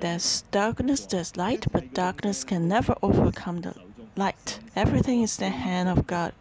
There's 0.00 0.42
darkness, 0.50 1.06
there's 1.06 1.36
light, 1.36 1.66
but 1.70 1.94
darkness 1.94 2.42
can 2.42 2.66
never 2.66 2.96
overcome 3.04 3.60
the 3.60 3.74
light. 4.16 4.58
Everything 4.74 5.22
is 5.22 5.36
the 5.36 5.50
hand 5.50 5.88
of 5.88 6.08
God. 6.08 6.32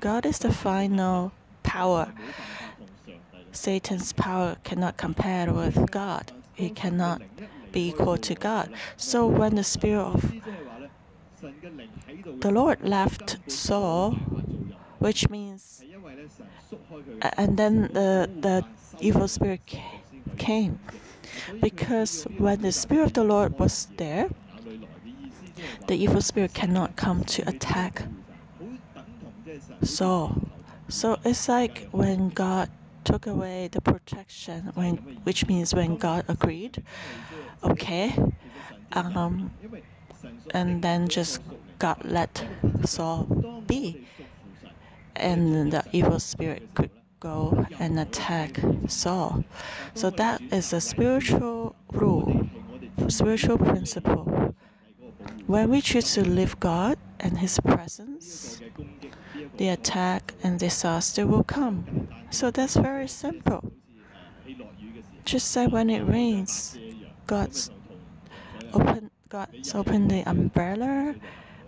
God 0.00 0.24
is 0.24 0.38
the 0.38 0.54
final 0.54 1.32
power. 1.62 2.14
Satan's 3.52 4.14
power 4.14 4.56
cannot 4.64 4.96
compare 4.96 5.52
with 5.52 5.90
God. 5.90 6.32
He 6.54 6.70
cannot 6.70 7.20
be 7.72 7.88
equal 7.88 8.16
to 8.16 8.34
God. 8.34 8.72
So 8.96 9.26
when 9.26 9.56
the 9.56 9.64
spirit 9.64 10.00
of 10.00 10.32
the 12.40 12.50
Lord 12.50 12.80
left 12.80 13.36
Saul, 13.52 14.16
which 15.04 15.28
means, 15.28 15.84
and 17.36 17.58
then 17.58 17.92
the, 17.92 18.30
the 18.40 18.64
evil 19.00 19.28
spirit 19.28 19.60
came. 20.38 20.80
Because 21.60 22.24
when 22.38 22.62
the 22.62 22.72
Spirit 22.72 23.04
of 23.04 23.12
the 23.12 23.24
Lord 23.24 23.58
was 23.58 23.88
there, 23.98 24.30
the 25.88 25.94
evil 25.94 26.22
spirit 26.22 26.54
cannot 26.54 26.96
come 26.96 27.22
to 27.24 27.46
attack 27.46 28.04
Saul. 29.82 30.40
So 30.88 31.18
it's 31.22 31.50
like 31.50 31.86
when 31.90 32.30
God 32.30 32.70
took 33.04 33.26
away 33.26 33.68
the 33.70 33.82
protection, 33.82 34.72
when, 34.74 34.96
which 35.24 35.46
means 35.46 35.74
when 35.74 35.96
God 35.96 36.24
agreed, 36.28 36.82
okay, 37.62 38.16
um, 38.92 39.50
and 40.52 40.80
then 40.80 41.08
just 41.08 41.42
God 41.78 41.98
let 42.04 42.42
Saul 42.86 43.24
be, 43.66 44.06
and 45.16 45.72
the 45.72 45.84
evil 45.92 46.18
spirit 46.18 46.68
could 46.74 46.90
go 47.20 47.66
and 47.78 47.98
attack 47.98 48.60
Saul. 48.86 49.44
So 49.94 50.10
that 50.10 50.42
is 50.52 50.72
a 50.72 50.80
spiritual 50.80 51.74
rule, 51.92 52.48
spiritual 53.08 53.58
principle. 53.58 54.54
When 55.46 55.70
we 55.70 55.80
choose 55.80 56.14
to 56.14 56.22
live 56.22 56.60
God 56.60 56.98
and 57.20 57.38
His 57.38 57.58
presence, 57.60 58.60
the 59.56 59.68
attack 59.68 60.34
and 60.42 60.58
disaster 60.58 61.26
will 61.26 61.44
come. 61.44 62.08
So 62.30 62.50
that's 62.50 62.76
very 62.76 63.08
simple. 63.08 63.72
Just 65.24 65.56
like 65.56 65.72
when 65.72 65.88
it 65.88 66.02
rains, 66.02 66.78
God's 67.26 67.70
open 68.74 69.10
God's 69.30 69.74
open 69.74 70.08
the 70.08 70.22
umbrella 70.28 71.14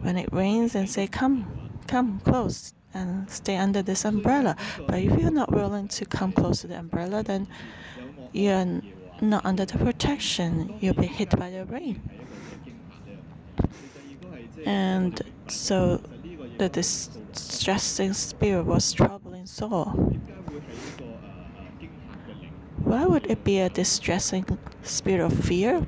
when 0.00 0.16
it 0.18 0.28
rains 0.32 0.74
and 0.74 0.88
say, 0.88 1.06
Come, 1.06 1.70
come 1.86 2.20
close 2.20 2.74
and 2.96 3.30
stay 3.30 3.56
under 3.56 3.82
this 3.82 4.04
umbrella. 4.04 4.56
But 4.86 4.98
if 5.00 5.20
you're 5.20 5.30
not 5.30 5.52
willing 5.52 5.88
to 5.88 6.04
come 6.06 6.32
close 6.32 6.62
to 6.62 6.66
the 6.66 6.78
umbrella, 6.78 7.22
then 7.22 7.46
you're 8.32 8.80
not 9.20 9.44
under 9.44 9.64
the 9.64 9.78
protection. 9.78 10.74
You'll 10.80 10.94
be 10.94 11.06
hit 11.06 11.30
by 11.38 11.50
the 11.50 11.64
rain. 11.66 12.00
And 14.64 15.20
so 15.48 16.00
the 16.58 16.68
distressing 16.68 18.12
spirit 18.14 18.64
was 18.64 18.92
troubling 18.92 19.46
Saul. 19.46 19.86
Why 22.82 23.04
would 23.04 23.30
it 23.30 23.44
be 23.44 23.60
a 23.60 23.68
distressing 23.68 24.58
spirit 24.82 25.24
of 25.24 25.32
fear? 25.44 25.86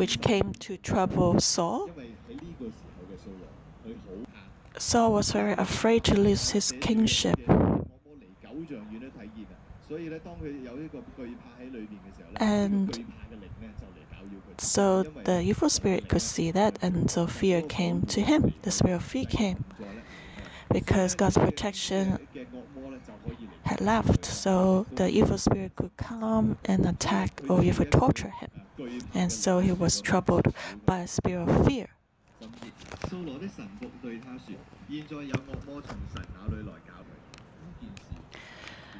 which 0.00 0.22
came 0.22 0.54
to 0.54 0.78
trouble 0.78 1.38
Saul. 1.38 1.89
Saul 4.80 5.12
was 5.12 5.30
very 5.30 5.52
afraid 5.52 6.04
to 6.04 6.18
lose 6.18 6.50
his 6.50 6.72
kingship. 6.72 7.38
And 12.36 13.04
so 14.56 15.02
the 15.02 15.42
evil 15.42 15.68
spirit 15.68 16.08
could 16.08 16.22
see 16.22 16.50
that, 16.52 16.78
and 16.80 17.10
so 17.10 17.26
fear 17.26 17.60
came 17.60 18.06
to 18.06 18.22
him. 18.22 18.54
The 18.62 18.70
spirit 18.70 18.96
of 18.96 19.04
fear 19.04 19.26
came 19.26 19.66
because 20.72 21.14
God's 21.14 21.36
protection 21.36 22.18
had 23.64 23.82
left, 23.82 24.24
so 24.24 24.86
the 24.92 25.10
evil 25.10 25.36
spirit 25.36 25.76
could 25.76 25.94
come 25.98 26.56
and 26.64 26.86
attack 26.86 27.42
or 27.50 27.62
even 27.62 27.86
torture 27.88 28.32
him. 28.40 28.50
And 29.12 29.30
so 29.30 29.58
he 29.58 29.72
was 29.72 30.00
troubled 30.00 30.54
by 30.86 31.00
a 31.00 31.06
spirit 31.06 31.46
of 31.50 31.66
fear. 31.66 31.88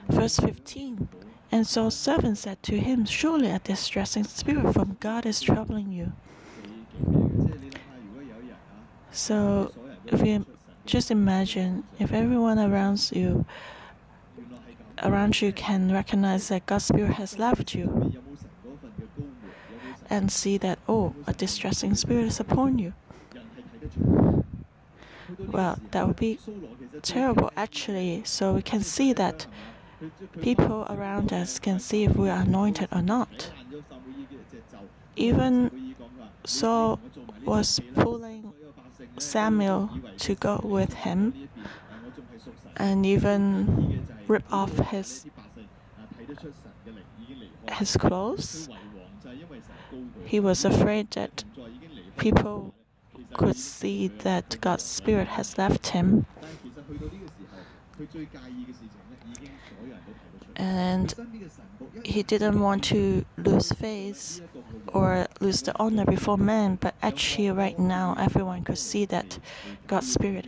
Verse 0.08 0.36
15 0.38 1.08
And 1.52 1.66
Saul's 1.66 1.96
servant 1.96 2.38
said 2.38 2.62
to 2.64 2.78
him, 2.78 3.06
Surely 3.06 3.50
a 3.50 3.58
distressing 3.58 4.24
spirit 4.24 4.72
from 4.74 4.96
God 5.00 5.24
is 5.24 5.40
troubling 5.40 5.90
you. 5.90 6.12
So, 9.12 9.72
if 10.06 10.24
you 10.26 10.46
just 10.86 11.10
imagine 11.10 11.84
if 11.98 12.12
everyone 12.12 12.58
around 12.58 13.10
you 13.12 13.46
around 15.02 15.40
you 15.40 15.52
can 15.52 15.92
recognize 15.92 16.48
that 16.48 16.66
God's 16.66 16.86
spirit 16.86 17.14
has 17.14 17.38
left 17.38 17.74
you 17.74 18.12
and 20.10 20.30
see 20.30 20.58
that 20.58 20.78
oh 20.88 21.14
a 21.26 21.32
distressing 21.32 21.94
spirit 21.94 22.26
is 22.26 22.40
upon 22.40 22.78
you 22.78 22.92
well 25.38 25.78
that 25.90 26.06
would 26.06 26.16
be 26.16 26.38
terrible 27.02 27.50
actually 27.56 28.22
so 28.24 28.52
we 28.52 28.62
can 28.62 28.82
see 28.82 29.12
that 29.12 29.46
people 30.40 30.86
around 30.90 31.32
us 31.32 31.58
can 31.58 31.78
see 31.78 32.04
if 32.04 32.16
we 32.16 32.28
are 32.28 32.42
anointed 32.42 32.88
or 32.92 33.02
not 33.02 33.50
even 35.16 35.94
Saul 36.44 36.98
was 37.44 37.80
pulling 37.94 38.52
Samuel 39.18 39.90
to 40.18 40.34
go 40.34 40.60
with 40.64 40.94
him 40.94 41.48
and 42.76 43.04
even 43.04 44.06
rip 44.26 44.44
off 44.50 44.72
his 44.88 45.26
his 47.72 47.96
clothes. 47.96 48.68
He 50.24 50.40
was 50.40 50.64
afraid 50.64 51.10
that 51.12 51.44
people 52.16 52.74
could 53.40 53.56
see 53.56 54.08
that 54.08 54.58
God's 54.60 54.84
spirit 54.84 55.26
has 55.26 55.56
left 55.56 55.86
him. 55.88 56.26
And 60.56 61.14
he 62.04 62.22
didn't 62.22 62.60
want 62.60 62.84
to 62.84 63.24
lose 63.38 63.72
face 63.72 64.42
or 64.88 65.26
lose 65.40 65.62
the 65.62 65.74
honor 65.78 66.04
before 66.04 66.36
men, 66.36 66.76
but 66.76 66.94
actually, 67.00 67.50
right 67.50 67.78
now, 67.78 68.14
everyone 68.18 68.62
could 68.62 68.76
see 68.76 69.06
that 69.06 69.38
God's 69.86 70.12
Spirit 70.12 70.46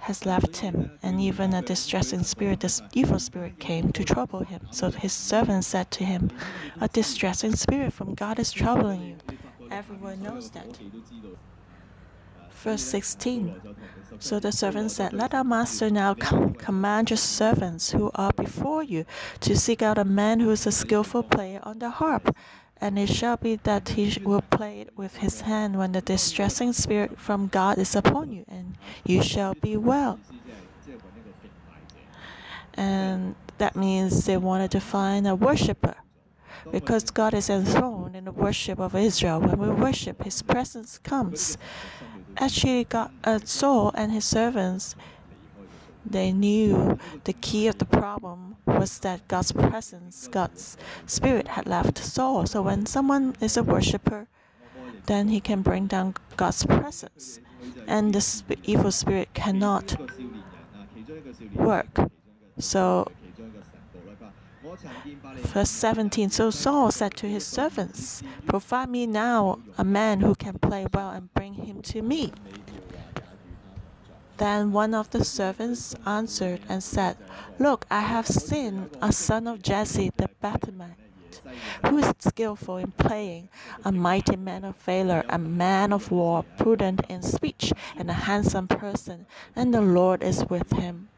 has 0.00 0.26
left 0.26 0.56
him, 0.56 0.90
and 1.04 1.20
even 1.20 1.54
a 1.54 1.62
distressing 1.62 2.24
spirit, 2.24 2.60
this 2.60 2.82
evil 2.94 3.20
spirit, 3.20 3.60
came 3.60 3.92
to 3.92 4.02
trouble 4.04 4.40
him. 4.40 4.60
So 4.72 4.90
his 4.90 5.12
servant 5.12 5.64
said 5.64 5.90
to 5.92 6.04
him, 6.04 6.30
A 6.80 6.88
distressing 6.88 7.54
spirit 7.54 7.92
from 7.92 8.14
God 8.14 8.40
is 8.40 8.50
troubling 8.50 9.02
you. 9.02 9.16
Everyone 9.70 10.20
knows 10.22 10.50
that. 10.50 10.66
Verse 12.62 12.82
16 12.82 13.60
So 14.18 14.40
the 14.40 14.50
servant 14.50 14.90
said, 14.90 15.12
Let 15.12 15.34
our 15.34 15.44
master 15.44 15.90
now 15.90 16.14
com- 16.14 16.54
command 16.54 17.10
your 17.10 17.16
servants 17.16 17.90
who 17.90 18.10
are 18.14 18.32
before 18.32 18.82
you 18.82 19.04
to 19.40 19.56
seek 19.56 19.82
out 19.82 19.98
a 19.98 20.04
man 20.04 20.40
who 20.40 20.50
is 20.50 20.66
a 20.66 20.72
skillful 20.72 21.22
player 21.22 21.60
on 21.62 21.78
the 21.78 21.90
harp. 21.90 22.34
And 22.78 22.98
it 22.98 23.08
shall 23.08 23.36
be 23.36 23.56
that 23.56 23.90
he 23.90 24.18
will 24.22 24.42
play 24.42 24.80
it 24.80 24.96
with 24.96 25.16
his 25.16 25.42
hand 25.42 25.78
when 25.78 25.92
the 25.92 26.02
distressing 26.02 26.72
spirit 26.72 27.18
from 27.18 27.46
God 27.48 27.78
is 27.78 27.96
upon 27.96 28.32
you, 28.32 28.44
and 28.48 28.76
you 29.04 29.22
shall 29.22 29.54
be 29.54 29.76
well. 29.78 30.18
And 32.74 33.34
that 33.56 33.76
means 33.76 34.26
they 34.26 34.36
wanted 34.36 34.70
to 34.72 34.80
find 34.80 35.26
a 35.26 35.34
worshiper 35.34 35.96
because 36.70 37.10
God 37.10 37.34
is 37.34 37.50
enthroned 37.50 38.16
in 38.16 38.24
the 38.24 38.32
worship 38.32 38.78
of 38.78 38.94
Israel. 38.94 39.40
When 39.40 39.58
we 39.58 39.70
worship, 39.70 40.24
His 40.24 40.42
presence 40.42 40.98
comes. 40.98 41.58
Actually, 42.38 42.84
God, 42.84 43.10
uh, 43.24 43.38
Saul 43.44 43.92
and 43.94 44.12
his 44.12 44.24
servants 44.24 44.94
they 46.08 46.32
knew 46.32 46.98
the 47.24 47.32
key 47.32 47.66
of 47.66 47.78
the 47.78 47.84
problem 47.84 48.56
was 48.64 49.00
that 49.00 49.26
God's 49.26 49.52
presence, 49.52 50.28
God's 50.28 50.76
spirit 51.06 51.48
had 51.48 51.66
left 51.66 51.98
Saul. 51.98 52.46
So 52.46 52.62
when 52.62 52.86
someone 52.86 53.34
is 53.40 53.56
a 53.56 53.62
worshiper, 53.62 54.28
then 55.06 55.28
he 55.28 55.40
can 55.40 55.62
bring 55.62 55.86
down 55.86 56.14
God's 56.36 56.64
presence. 56.64 57.40
And 57.86 58.14
the 58.14 58.56
evil 58.64 58.92
spirit 58.92 59.34
cannot 59.34 59.96
work. 61.54 61.98
So, 62.58 63.10
verse 65.36 65.70
17 65.70 66.30
So 66.30 66.50
Saul 66.50 66.90
said 66.90 67.14
to 67.16 67.26
his 67.26 67.46
servants, 67.46 68.22
Provide 68.46 68.88
me 68.88 69.06
now 69.06 69.60
a 69.78 69.84
man 69.84 70.20
who 70.20 70.34
can 70.34 70.58
play 70.58 70.86
well 70.92 71.10
and 71.10 71.32
bring 71.34 71.54
him 71.54 71.82
to 71.82 72.02
me. 72.02 72.32
Then 74.38 74.72
one 74.72 74.92
of 74.92 75.10
the 75.10 75.24
servants 75.24 75.94
answered 76.04 76.60
and 76.68 76.82
said, 76.82 77.16
Look, 77.58 77.86
I 77.90 78.00
have 78.00 78.26
seen 78.26 78.90
a 79.00 79.10
son 79.10 79.46
of 79.46 79.62
Jesse 79.62 80.12
the 80.16 80.28
Bethlehemite, 80.42 80.96
who 81.86 81.98
is 81.98 82.12
skillful 82.18 82.76
in 82.76 82.90
playing, 82.92 83.48
a 83.84 83.92
mighty 83.92 84.36
man 84.36 84.64
of 84.64 84.76
valor, 84.76 85.24
a 85.30 85.38
man 85.38 85.92
of 85.92 86.10
war, 86.10 86.44
prudent 86.58 87.00
in 87.08 87.22
speech, 87.22 87.72
and 87.96 88.10
a 88.10 88.24
handsome 88.28 88.68
person, 88.68 89.24
and 89.54 89.72
the 89.72 89.80
Lord 89.80 90.22
is 90.22 90.44
with 90.50 90.70
him. 90.72 91.08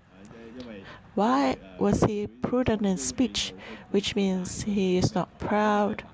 Why 1.19 1.57
was 1.79 2.05
he 2.05 2.27
prudent 2.29 2.87
in 2.87 2.97
speech, 2.97 3.53
which 3.91 4.15
means 4.15 4.63
he 4.63 4.99
is 4.99 5.15
not 5.15 5.29
proud 5.39 6.05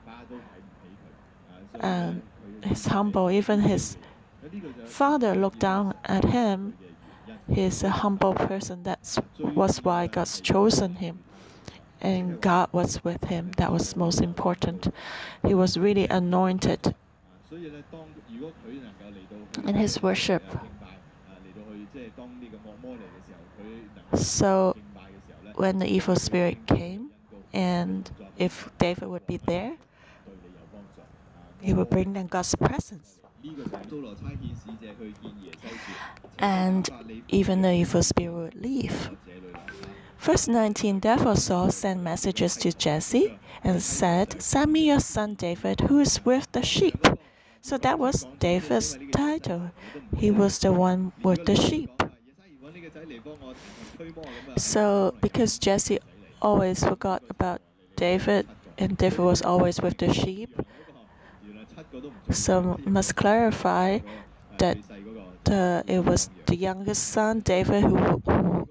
and 1.78 2.22
he's 2.64 2.86
humble. 2.86 3.30
Even 3.30 3.60
his 3.60 3.98
father 4.86 5.34
looked 5.34 5.58
down 5.58 5.94
at 6.04 6.24
him 6.24 6.74
He's 7.52 7.82
a 7.82 7.90
humble 7.90 8.34
person. 8.34 8.82
That 8.84 9.18
was 9.38 9.84
why 9.84 10.06
God's 10.06 10.40
chosen 10.40 10.96
him. 10.96 11.18
And 12.00 12.40
God 12.40 12.68
was 12.72 13.02
with 13.04 13.24
him. 13.24 13.52
That 13.56 13.72
was 13.72 13.96
most 13.96 14.20
important. 14.20 14.92
He 15.46 15.54
was 15.54 15.76
really 15.76 16.08
anointed. 16.08 16.94
In 19.66 19.74
his 19.74 20.02
worship. 20.02 20.42
So 24.14 24.76
when 25.54 25.78
the 25.78 25.86
evil 25.86 26.16
spirit 26.16 26.66
came, 26.66 27.10
and 27.52 28.10
if 28.36 28.70
David 28.78 29.08
would 29.08 29.26
be 29.26 29.36
there, 29.38 29.76
he 31.60 31.72
would 31.72 31.90
bring 31.90 32.12
them 32.12 32.26
God's 32.26 32.54
presence. 32.54 33.18
And 36.38 36.90
even 37.28 37.62
the 37.62 37.72
evil 37.72 38.02
spirit 38.02 38.32
would 38.32 38.54
leave. 38.54 39.10
Verse 40.18 40.48
19 40.48 41.00
Therefore 41.00 41.36
Saul 41.36 41.70
sent 41.70 42.02
messages 42.02 42.56
to 42.56 42.72
Jesse 42.72 43.38
and 43.62 43.82
said, 43.82 44.40
Send 44.42 44.72
me 44.72 44.86
your 44.86 45.00
son 45.00 45.34
David, 45.34 45.80
who 45.82 46.00
is 46.00 46.24
with 46.24 46.50
the 46.52 46.62
sheep. 46.62 47.06
So 47.60 47.78
that 47.78 47.98
was 47.98 48.26
David's 48.38 48.98
title. 49.12 49.70
He 50.16 50.30
was 50.30 50.58
the 50.58 50.72
one 50.72 51.12
with 51.22 51.44
the 51.44 51.56
sheep. 51.56 51.93
So, 54.56 55.14
because 55.20 55.58
Jesse 55.58 55.98
always 56.40 56.84
forgot 56.84 57.22
about 57.28 57.60
David, 57.96 58.46
and 58.78 58.96
David 58.96 59.20
was 59.20 59.42
always 59.42 59.80
with 59.80 59.98
the 59.98 60.12
sheep, 60.12 60.50
so 62.30 62.78
must 62.84 63.16
clarify 63.16 63.98
that 64.58 64.78
it 65.86 66.04
was 66.04 66.30
the 66.46 66.56
youngest 66.56 67.08
son, 67.08 67.40
David, 67.40 67.82
who, 67.84 68.22
who 68.26 68.68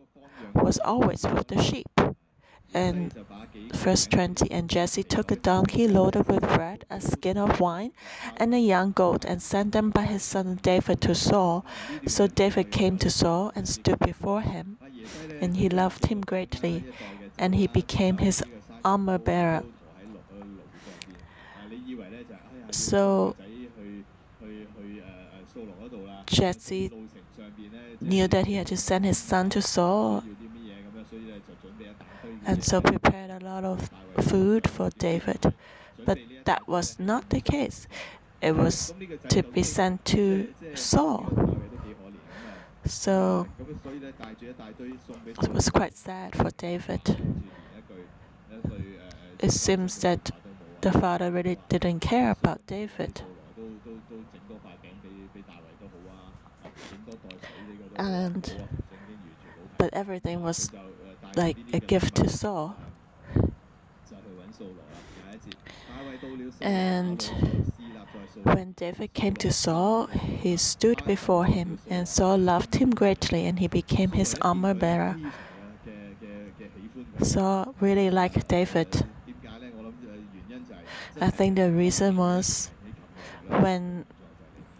was 0.55 0.79
always 0.79 1.23
with 1.23 1.47
the 1.47 1.61
sheep. 1.61 1.87
And 2.73 3.13
verse 3.73 4.07
20 4.07 4.49
And 4.51 4.69
Jesse 4.69 5.03
took 5.03 5.31
a 5.31 5.35
donkey 5.35 5.87
loaded 5.87 6.27
with 6.27 6.41
bread, 6.41 6.85
a 6.89 6.99
skin 6.99 7.37
of 7.37 7.59
wine, 7.59 7.91
and 8.37 8.53
a 8.53 8.59
young 8.59 8.91
goat, 8.91 9.25
and 9.25 9.41
sent 9.41 9.71
them 9.73 9.89
by 9.89 10.03
his 10.03 10.23
son 10.23 10.59
David 10.61 11.01
to 11.01 11.13
Saul. 11.13 11.65
So 12.07 12.27
David 12.27 12.71
came 12.71 12.97
to 12.99 13.09
Saul 13.09 13.51
and 13.55 13.67
stood 13.67 13.99
before 13.99 14.41
him, 14.41 14.77
and 15.41 15.57
he 15.57 15.69
loved 15.69 16.07
him 16.07 16.21
greatly, 16.21 16.83
and 17.37 17.55
he 17.55 17.67
became 17.67 18.17
his 18.17 18.43
armor 18.83 19.17
bearer. 19.17 19.63
So 22.71 23.35
Jesse 26.25 26.91
knew 28.01 28.27
that 28.27 28.47
he 28.47 28.55
had 28.55 28.67
to 28.67 28.77
send 28.77 29.05
his 29.05 29.17
son 29.17 29.49
to 29.51 29.61
Saul, 29.61 30.23
and 32.45 32.63
so 32.63 32.81
prepared 32.81 33.29
a 33.31 33.45
lot 33.45 33.63
of 33.63 33.89
food 34.21 34.69
for 34.69 34.89
David. 34.91 35.53
But 36.05 36.19
that 36.45 36.67
was 36.67 36.99
not 36.99 37.29
the 37.29 37.41
case. 37.41 37.87
It 38.41 38.55
was 38.55 38.93
to 39.29 39.43
be 39.43 39.63
sent 39.63 40.03
to 40.05 40.53
Saul. 40.75 41.31
So 42.85 43.47
it 45.41 45.53
was 45.53 45.69
quite 45.69 45.95
sad 45.95 46.35
for 46.35 46.49
David. 46.51 47.01
It 49.39 49.51
seems 49.51 49.99
that 50.01 50.31
the 50.81 50.91
father 50.91 51.31
really 51.31 51.57
didn't 51.69 52.01
care 52.01 52.31
about 52.31 52.65
David. 52.67 53.21
And 57.95 58.67
but 59.77 59.93
everything 59.93 60.41
was 60.41 60.71
like 61.35 61.57
a 61.73 61.79
gift 61.79 62.15
to 62.15 62.29
Saul. 62.29 62.75
And 66.61 67.21
when 68.43 68.73
David 68.73 69.13
came 69.13 69.35
to 69.35 69.51
Saul, 69.51 70.07
he 70.07 70.57
stood 70.57 71.03
before 71.05 71.45
him, 71.45 71.79
and 71.89 72.07
Saul 72.07 72.37
loved 72.37 72.75
him 72.75 72.91
greatly, 72.91 73.45
and 73.45 73.59
he 73.59 73.67
became 73.67 74.11
his 74.11 74.35
armor 74.41 74.73
bearer. 74.73 75.17
Saul 77.21 77.75
really 77.79 78.09
liked 78.09 78.47
David. 78.47 79.05
I 81.21 81.29
think 81.29 81.55
the 81.55 81.71
reason 81.71 82.17
was 82.17 82.71
when 83.47 84.05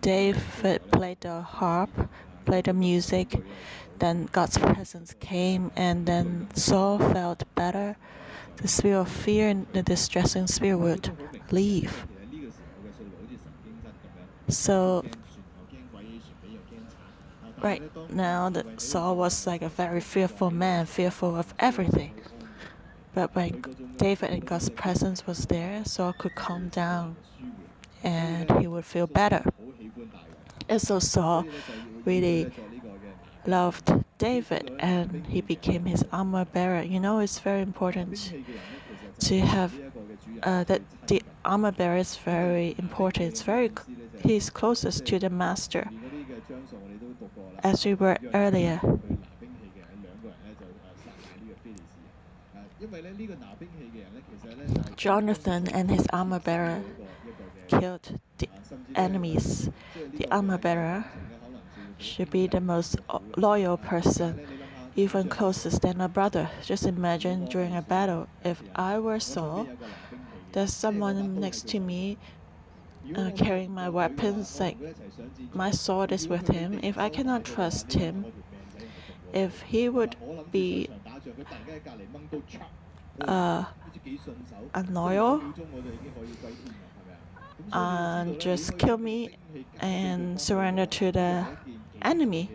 David 0.02 0.82
played 0.92 1.22
the 1.22 1.42
harp, 1.42 1.90
played 2.46 2.66
the 2.66 2.74
music, 2.74 3.42
then 4.00 4.30
God's 4.32 4.58
presence 4.58 5.16
came, 5.20 5.72
and 5.76 6.06
then 6.06 6.48
Saul 6.56 7.00
felt 7.00 7.44
better. 7.56 7.96
The 8.58 8.68
spirit 8.68 9.02
of 9.02 9.10
fear 9.10 9.50
and 9.50 9.68
the 9.74 9.84
distressing 9.84 10.48
spirit 10.48 10.78
would 10.78 11.10
leave. 11.52 12.08
So, 14.48 15.04
right 17.62 17.82
now, 18.12 18.50
the 18.50 18.66
Saul 18.78 19.16
was 19.16 19.48
like 19.48 19.62
a 19.62 19.70
very 19.70 20.02
fearful 20.02 20.52
man, 20.52 20.86
fearful 20.86 21.36
of 21.36 21.54
everything. 21.60 22.14
But 23.14 23.36
when 23.36 23.64
David 23.98 24.32
and 24.32 24.46
God's 24.46 24.70
presence 24.70 25.26
was 25.28 25.46
there, 25.46 25.86
Saul 25.86 26.14
could 26.14 26.36
calm 26.36 26.70
down 26.70 27.16
and 28.04 28.52
he 28.60 28.68
would 28.68 28.86
feel 28.86 29.08
better. 29.08 29.44
And 30.68 30.82
so 30.82 31.00
Saul 31.00 31.46
really 32.06 32.52
loved 33.48 33.92
David 34.18 34.72
and 34.80 35.26
he 35.28 35.42
became 35.42 35.86
his 35.86 36.06
armor 36.12 36.46
bearer. 36.46 36.82
You 36.82 37.00
know, 37.00 37.20
it's 37.20 37.40
very 37.40 37.62
important 37.62 38.34
to 39.20 39.40
have 39.40 39.74
uh, 40.44 40.64
that 40.66 40.82
the 41.08 41.22
armor 41.46 41.72
bearer 41.72 41.98
is 41.98 42.18
very 42.18 42.76
important. 42.78 43.26
It's 43.26 43.42
very 43.42 43.72
he's 44.22 44.50
closest 44.50 45.06
to 45.08 45.20
the 45.20 45.30
master. 45.30 45.90
As 47.64 47.86
we 47.86 47.94
were 47.94 48.18
earlier, 48.34 48.82
Jonathan 54.96 55.68
and 55.70 55.90
his 55.90 56.06
armor 56.12 56.40
bearer 56.40 56.82
killed 57.68 58.20
the 58.38 58.50
enemies. 58.96 59.70
The 60.18 60.28
armor 60.32 60.58
bearer 60.58 61.06
should 62.04 62.30
be 62.30 62.48
the 62.48 62.62
most 62.62 62.98
loyal 63.38 63.78
person, 63.78 64.40
even 64.96 65.30
closest 65.30 65.82
than 65.82 66.02
a 66.02 66.10
brother. 66.10 66.52
Just 66.64 66.86
imagine 66.86 67.46
during 67.46 67.76
a 67.76 67.82
battle, 67.82 68.30
if 68.44 68.64
I 68.76 69.00
were 69.00 69.20
Saul, 69.20 69.70
there's 70.54 70.76
someone 70.76 71.40
next 71.40 71.68
to 71.70 71.80
me 71.80 72.20
uh, 73.16 73.32
carrying 73.36 73.74
my 73.74 73.90
weapons, 73.90 74.60
like 74.60 74.78
my 75.54 75.72
sword 75.72 76.12
is 76.12 76.30
with 76.30 76.48
him. 76.50 76.80
If 76.84 76.98
I 76.98 77.10
cannot 77.10 77.44
trust 77.46 77.94
him, 77.94 78.28
if 79.34 79.62
he 79.62 79.90
would 79.90 80.16
be 80.52 80.90
uh, 83.22 83.64
unloyal 84.74 85.42
and 87.72 88.40
just 88.40 88.78
kill 88.78 88.98
me 88.98 89.30
and 89.80 90.40
surrender 90.40 90.86
to 90.86 91.12
the 91.12 91.48
enemy, 92.04 92.50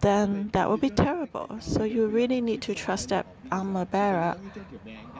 then 0.00 0.50
that 0.52 0.68
would 0.68 0.80
be 0.80 0.90
terrible. 0.90 1.48
So 1.60 1.84
you 1.84 2.06
really 2.06 2.40
need 2.40 2.60
to 2.62 2.74
trust 2.74 3.08
that 3.08 3.26
armor 3.50 3.86
bearer 3.86 4.36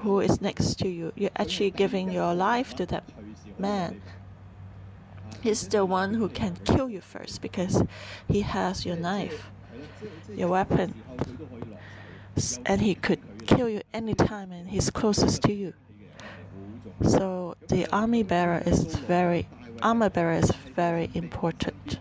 who 0.02 0.20
is 0.20 0.40
next 0.40 0.78
to 0.80 0.88
you. 0.88 1.12
You're 1.16 1.30
actually 1.36 1.70
giving 1.70 2.10
your 2.10 2.34
life 2.34 2.74
to 2.76 2.86
that 2.86 3.04
man. 3.58 4.02
He's 5.42 5.68
the 5.68 5.84
one 5.84 6.14
who 6.14 6.28
can 6.28 6.56
kill 6.64 6.88
you 6.88 7.00
first 7.00 7.40
because 7.40 7.82
he 8.28 8.40
has 8.40 8.84
your 8.86 8.96
knife, 8.96 9.50
your 10.34 10.48
weapon, 10.48 11.02
and 12.66 12.80
he 12.80 12.94
could 12.94 13.20
kill 13.46 13.68
you 13.68 13.82
anytime 13.92 14.52
and 14.52 14.68
he's 14.68 14.90
closest 14.90 15.42
to 15.42 15.52
you. 15.52 15.72
So 17.02 17.56
the 17.68 17.86
army 17.92 18.22
bearer 18.22 18.62
is 18.64 18.94
very 18.96 19.48
armor 19.82 20.08
bearer 20.08 20.32
is 20.32 20.50
very 20.74 21.10
important. 21.14 21.98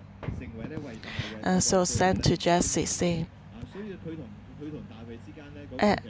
And 1.43 1.63
so 1.63 1.83
sent 1.83 2.23
to 2.25 2.37
Jesse 2.37 2.85
saying, 2.85 3.27
and, 5.79 6.01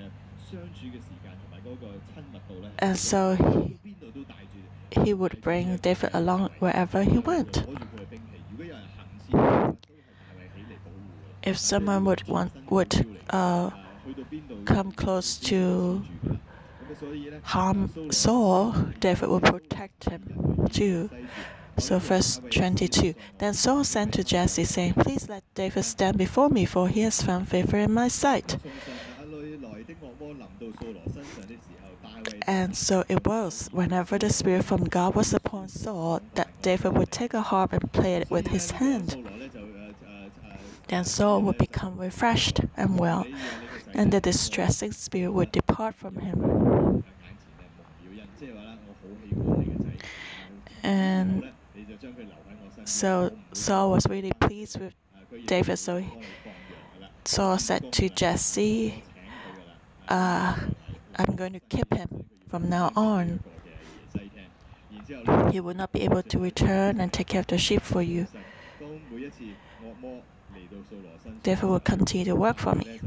and 2.80 2.98
so 2.98 3.36
he, 4.92 5.02
he 5.04 5.13
would 5.13 5.42
bring 5.42 5.78
David 5.78 6.12
along 6.13 6.50
wherever 6.60 7.04
he 7.04 7.18
went. 7.18 7.66
If 11.42 11.58
someone 11.58 12.06
would 12.06 12.28
want 12.28 12.54
would 12.72 13.06
uh, 13.30 13.72
come 14.66 14.92
close 14.92 15.38
to 15.38 16.04
harm 17.44 18.12
Saul, 18.12 18.72
David 19.00 19.30
would 19.30 19.44
protect 19.44 20.06
him 20.10 20.68
too. 20.72 21.10
So, 21.78 22.00
verse 22.00 22.40
22 22.50 23.14
Then 23.40 23.54
Saul 23.54 23.84
sent 23.84 24.14
to 24.14 24.24
Jesse, 24.24 24.64
saying, 24.64 24.94
Please 24.94 25.28
let 25.28 25.44
David 25.56 25.84
stand 25.84 26.18
before 26.18 26.50
me, 26.50 26.66
for 26.66 26.88
he 26.88 27.02
has 27.02 27.22
found 27.22 27.50
favor 27.50 27.78
in 27.78 27.92
my 27.92 28.08
sight. 28.08 28.58
And 32.48 32.76
so 32.76 33.04
it 33.10 33.26
was, 33.26 33.70
whenever 33.72 34.18
the 34.18 34.30
Spirit 34.30 34.66
from 34.66 34.86
God 34.86 35.16
was 35.16 35.34
upon 35.34 35.68
Saul, 35.68 36.22
that 36.36 36.50
David 36.62 36.98
would 36.98 37.12
take 37.12 37.34
a 37.34 37.42
harp 37.42 37.74
and 37.74 37.92
play 37.92 38.16
it 38.16 38.30
with 38.30 38.48
his 38.48 38.72
hand. 38.72 39.18
Then 40.88 41.06
Saul 41.06 41.42
would 41.42 41.58
become 41.58 41.98
refreshed 41.98 42.60
and 42.78 43.00
well, 43.00 43.26
and 43.94 44.12
the 44.12 44.22
distressing 44.22 44.92
spirit 44.92 45.32
would 45.32 45.52
depart 45.52 45.96
from 45.96 46.18
him. 46.18 47.04
And 50.84 51.50
so 52.86 53.32
Saul 53.54 53.92
was 53.92 54.08
really 54.08 54.32
pleased 54.39 54.80
with 54.80 54.94
David. 55.46 55.78
So 55.78 56.04
Saul 57.26 57.58
said 57.58 57.92
to 57.94 58.10
Jesse, 58.10 59.04
uh, 60.10 60.56
I'm 61.16 61.36
going 61.36 61.54
to 61.54 61.60
keep 61.60 61.94
him 61.94 62.26
from 62.50 62.70
now 62.70 62.92
on. 62.96 63.39
He 65.52 65.60
will 65.60 65.74
not 65.76 65.92
be 65.92 66.02
able 66.02 66.24
to 66.24 66.39
return 66.39 67.00
and 67.00 67.12
take 67.12 67.28
care 67.28 67.42
of 67.42 67.48
the 67.48 67.58
sheep 67.58 67.82
for 67.82 68.02
you. 68.02 68.28
David 71.44 71.63
will 71.63 71.80
continue 71.80 72.26
to 72.26 72.36
work 72.36 72.58
for 72.58 72.76
me. 72.76 73.00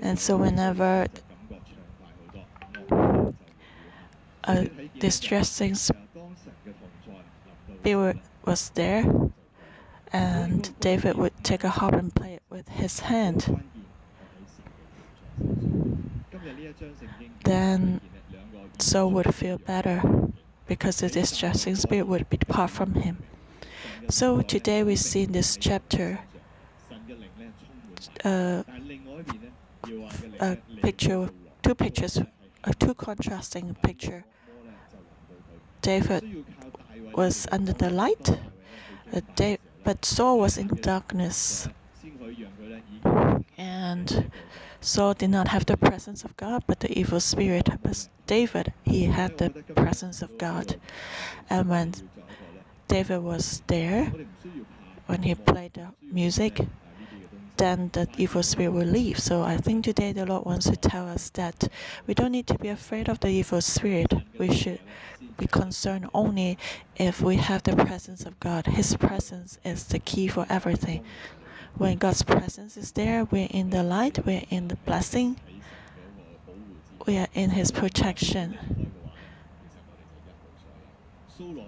And 0.00 0.18
so, 0.18 0.36
whenever 0.36 1.06
a 4.44 4.64
distressing 4.98 5.74
spirit 7.80 8.16
was 8.44 8.70
there, 8.70 9.04
and 10.12 10.78
David 10.80 11.16
would 11.16 11.32
take 11.44 11.62
a 11.62 11.68
harp 11.68 11.94
and 11.94 12.12
play 12.12 12.34
it 12.34 12.42
with 12.50 12.68
his 12.68 13.00
hand, 13.00 13.62
then 17.44 18.00
Saul 18.78 19.10
would 19.12 19.32
feel 19.34 19.58
better 19.58 20.02
because 20.66 20.98
the 20.98 21.08
distressing 21.08 21.76
spirit 21.76 22.06
would 22.08 22.28
be 22.28 22.36
depart 22.36 22.70
from 22.70 22.94
him. 22.94 23.18
So 24.08 24.42
today 24.42 24.82
we 24.82 24.96
see 24.96 25.22
in 25.22 25.32
this 25.32 25.56
chapter 25.56 26.18
uh, 28.24 28.62
a 30.40 30.56
picture, 30.82 31.30
two 31.62 31.74
pictures, 31.74 32.20
a 32.64 32.74
two 32.74 32.94
contrasting 32.94 33.76
picture. 33.82 34.24
David 35.80 36.44
was 37.14 37.46
under 37.50 37.72
the 37.72 37.90
light, 37.90 38.38
but 39.84 40.04
Saul 40.04 40.38
was 40.38 40.58
in 40.58 40.68
darkness. 40.68 41.68
And 43.56 44.30
Saul 44.80 45.14
did 45.14 45.30
not 45.30 45.48
have 45.48 45.66
the 45.66 45.76
presence 45.76 46.24
of 46.24 46.36
God, 46.36 46.62
but 46.66 46.80
the 46.80 46.98
evil 46.98 47.20
spirit. 47.20 47.68
But 47.82 48.08
David, 48.26 48.72
he 48.84 49.04
had 49.04 49.38
the 49.38 49.50
presence 49.74 50.22
of 50.22 50.38
God. 50.38 50.76
And 51.50 51.68
when 51.68 51.94
David 52.86 53.22
was 53.22 53.62
there, 53.66 54.12
when 55.06 55.22
he 55.22 55.34
played 55.34 55.74
the 55.74 55.88
music, 56.02 56.60
then 57.58 57.90
the 57.92 58.08
evil 58.16 58.42
spirit 58.42 58.72
will 58.72 58.86
leave. 58.86 59.18
So 59.18 59.42
I 59.42 59.56
think 59.56 59.84
today 59.84 60.12
the 60.12 60.24
Lord 60.24 60.46
wants 60.46 60.70
to 60.70 60.76
tell 60.76 61.08
us 61.08 61.30
that 61.30 61.68
we 62.06 62.14
don't 62.14 62.32
need 62.32 62.46
to 62.46 62.58
be 62.58 62.68
afraid 62.68 63.08
of 63.08 63.20
the 63.20 63.28
evil 63.28 63.60
spirit. 63.60 64.14
We 64.38 64.54
should 64.54 64.80
be 65.36 65.46
concerned 65.46 66.08
only 66.14 66.58
if 66.96 67.20
we 67.20 67.36
have 67.36 67.64
the 67.64 67.76
presence 67.76 68.24
of 68.24 68.38
God. 68.40 68.66
His 68.66 68.96
presence 68.96 69.58
is 69.64 69.84
the 69.84 69.98
key 69.98 70.28
for 70.28 70.46
everything. 70.48 71.04
When 71.76 71.98
God's 71.98 72.22
presence 72.22 72.76
is 72.76 72.92
there, 72.92 73.24
we're 73.24 73.48
in 73.50 73.70
the 73.70 73.82
light, 73.82 74.24
we're 74.26 74.42
in 74.50 74.68
the 74.68 74.76
blessing, 74.76 75.36
we 77.06 77.18
are 77.18 77.28
in 77.34 77.50
His 77.50 77.70
protection. 77.70 78.92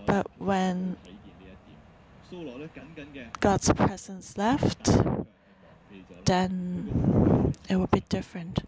But 0.07 0.27
when 0.39 0.97
God's 3.39 3.73
presence 3.73 4.37
left, 4.37 4.91
then 6.25 7.55
it 7.69 7.77
would 7.77 7.91
be 7.91 8.03
different. 8.09 8.61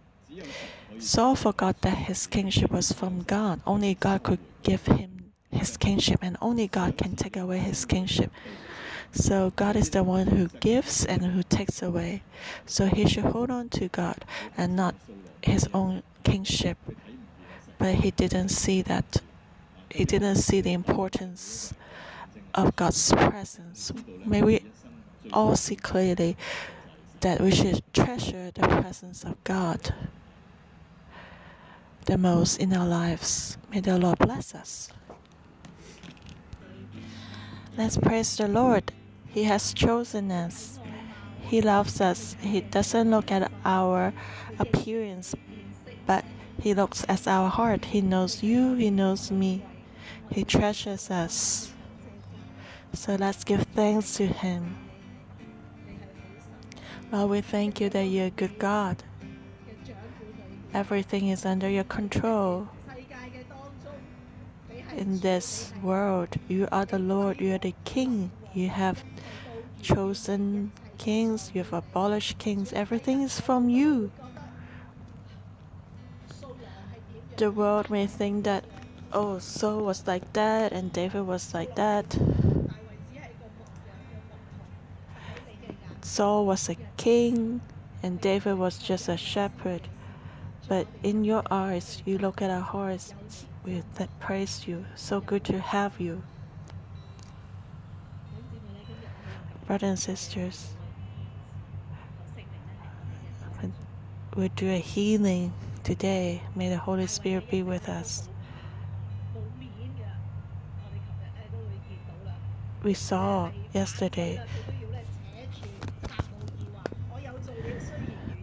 Saul 0.99 1.37
forgot 1.37 1.81
that 1.83 1.97
his 2.09 2.27
kingship 2.27 2.71
was 2.71 2.93
from 2.93 3.23
God. 3.23 3.61
Only 3.67 3.95
God 3.95 4.23
could 4.23 4.41
give 4.63 4.87
him 4.87 5.33
his 5.51 5.77
kingship, 5.77 6.21
and 6.23 6.37
only 6.41 6.69
God 6.69 6.97
can 6.97 7.17
take 7.17 7.37
away 7.37 7.59
his 7.59 7.85
kingship. 7.85 8.31
So 9.13 9.53
God 9.57 9.77
is 9.77 9.91
the 9.91 10.03
one 10.03 10.29
who 10.29 10.49
gives 10.61 11.05
and 11.05 11.23
who 11.23 11.43
takes 11.43 11.83
away. 11.83 12.23
So 12.65 12.87
he 12.87 13.07
should 13.07 13.25
hold 13.25 13.51
on 13.51 13.69
to 13.71 13.89
God 13.89 14.25
and 14.57 14.75
not 14.75 14.95
his 15.43 15.69
own 15.75 16.03
kingship. 16.25 16.79
But 17.79 17.97
he 17.97 18.11
didn't 18.11 18.49
see 18.49 18.81
that. 18.83 19.21
He 19.91 20.05
didn't 20.05 20.37
see 20.37 20.63
the 20.63 20.73
importance 20.73 21.75
of 22.55 22.75
God's 22.77 23.13
presence. 23.13 23.93
May 24.25 24.43
we 24.43 24.65
all 25.33 25.57
see 25.57 25.77
clearly 25.77 26.37
that 27.23 27.41
we 27.41 27.53
should 27.53 27.83
treasure 27.95 28.51
the 28.53 28.67
presence 28.67 29.25
of 29.25 29.43
God 29.45 29.95
the 32.07 32.19
most 32.19 32.59
in 32.59 32.73
our 32.73 32.87
lives. 32.87 33.57
May 33.71 33.79
the 33.79 33.97
Lord 33.97 34.19
bless 34.19 34.55
us. 34.55 34.91
Let's 37.77 37.97
praise 37.97 38.37
the 38.37 38.49
Lord. 38.49 38.93
He 39.29 39.45
has 39.45 39.73
chosen 39.73 40.33
us. 40.33 40.81
He 41.41 41.63
loves 41.63 42.01
us. 42.01 42.37
He 42.41 42.61
doesn't 42.61 43.09
look 43.11 43.31
at 43.31 43.51
our 43.65 44.13
appearance, 44.59 45.35
but 46.07 46.25
He 46.61 46.75
looks 46.75 47.07
at 47.09 47.29
our 47.29 47.49
heart. 47.49 47.85
He 47.85 48.01
knows 48.01 48.43
you, 48.43 48.75
He 48.75 48.91
knows 48.91 49.31
me. 49.31 49.65
He 50.31 50.45
treasures 50.45 51.09
us. 51.09 51.73
So 52.93 53.15
let's 53.15 53.45
give 53.45 53.63
thanks 53.75 54.15
to 54.15 54.27
Him. 54.27 54.92
Lord, 57.13 57.29
we 57.29 57.41
thank 57.43 57.79
you 57.79 57.91
that 57.91 58.05
you're 58.05 58.29
a 58.29 58.31
good 58.31 58.59
God. 58.59 59.03
Everything 60.73 61.29
is 61.29 61.45
under 61.45 61.69
your 61.69 61.85
control. 61.85 62.69
In 64.97 65.21
this 65.21 65.75
world, 65.83 66.29
you 66.49 66.67
are 66.73 66.87
the 66.87 66.99
Lord, 66.99 67.39
you 67.39 67.55
are 67.55 67.59
the 67.59 67.75
King. 67.85 68.31
You 68.55 68.71
have 68.71 69.05
chosen 69.83 70.73
kings, 70.97 71.51
you 71.53 71.63
have 71.63 71.75
abolished 71.75 72.39
kings. 72.39 72.73
Everything 72.73 73.21
is 73.21 73.39
from 73.39 73.69
you. 73.69 74.11
The 77.37 77.51
world 77.51 77.91
may 77.91 78.07
think 78.07 78.45
that, 78.45 78.65
oh, 79.13 79.39
Saul 79.39 79.85
was 79.85 80.07
like 80.07 80.33
that 80.33 80.73
and 80.73 80.91
David 80.91 81.27
was 81.27 81.53
like 81.53 81.77
that. 81.77 82.17
Saul 86.13 86.45
was 86.45 86.69
a 86.69 86.75
king 86.99 87.63
and 88.03 88.21
David 88.21 88.59
was 88.59 88.77
just 88.77 89.09
a 89.09 89.17
shepherd. 89.17 89.81
But 90.69 90.87
in 91.03 91.25
your 91.25 91.43
eyes, 91.51 92.03
you 92.05 92.19
look 92.19 92.43
at 92.43 92.51
our 92.51 92.61
hearts 92.61 93.15
we 93.65 93.83
that 93.95 94.11
praise 94.21 94.69
you. 94.69 94.85
So 94.95 95.23
good 95.23 95.43
to 95.45 95.59
have 95.59 95.99
you. 95.99 96.23
Brothers 99.67 99.89
and 99.89 99.99
sisters, 99.99 100.75
we 104.37 104.51
do 104.51 104.69
a 104.69 104.79
healing 104.79 105.55
today. 105.83 106.43
May 106.55 106.69
the 106.69 106.77
Holy 106.77 107.07
Spirit 107.07 107.51
be 107.51 107.63
with 107.63 107.89
us. 107.89 108.29
We 112.83 112.93
saw 112.93 113.51
yesterday 113.73 114.43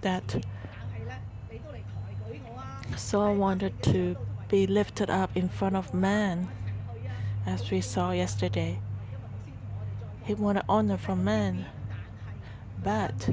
that 0.01 0.45
Saul 2.95 3.35
wanted 3.35 3.81
to 3.83 4.17
be 4.49 4.67
lifted 4.67 5.09
up 5.09 5.35
in 5.35 5.49
front 5.49 5.75
of 5.75 5.93
man, 5.93 6.49
as 7.45 7.69
we 7.71 7.81
saw 7.81 8.11
yesterday. 8.11 8.79
He 10.23 10.33
wanted 10.33 10.63
honor 10.67 10.97
from 10.97 11.23
man, 11.23 11.65
but 12.83 13.29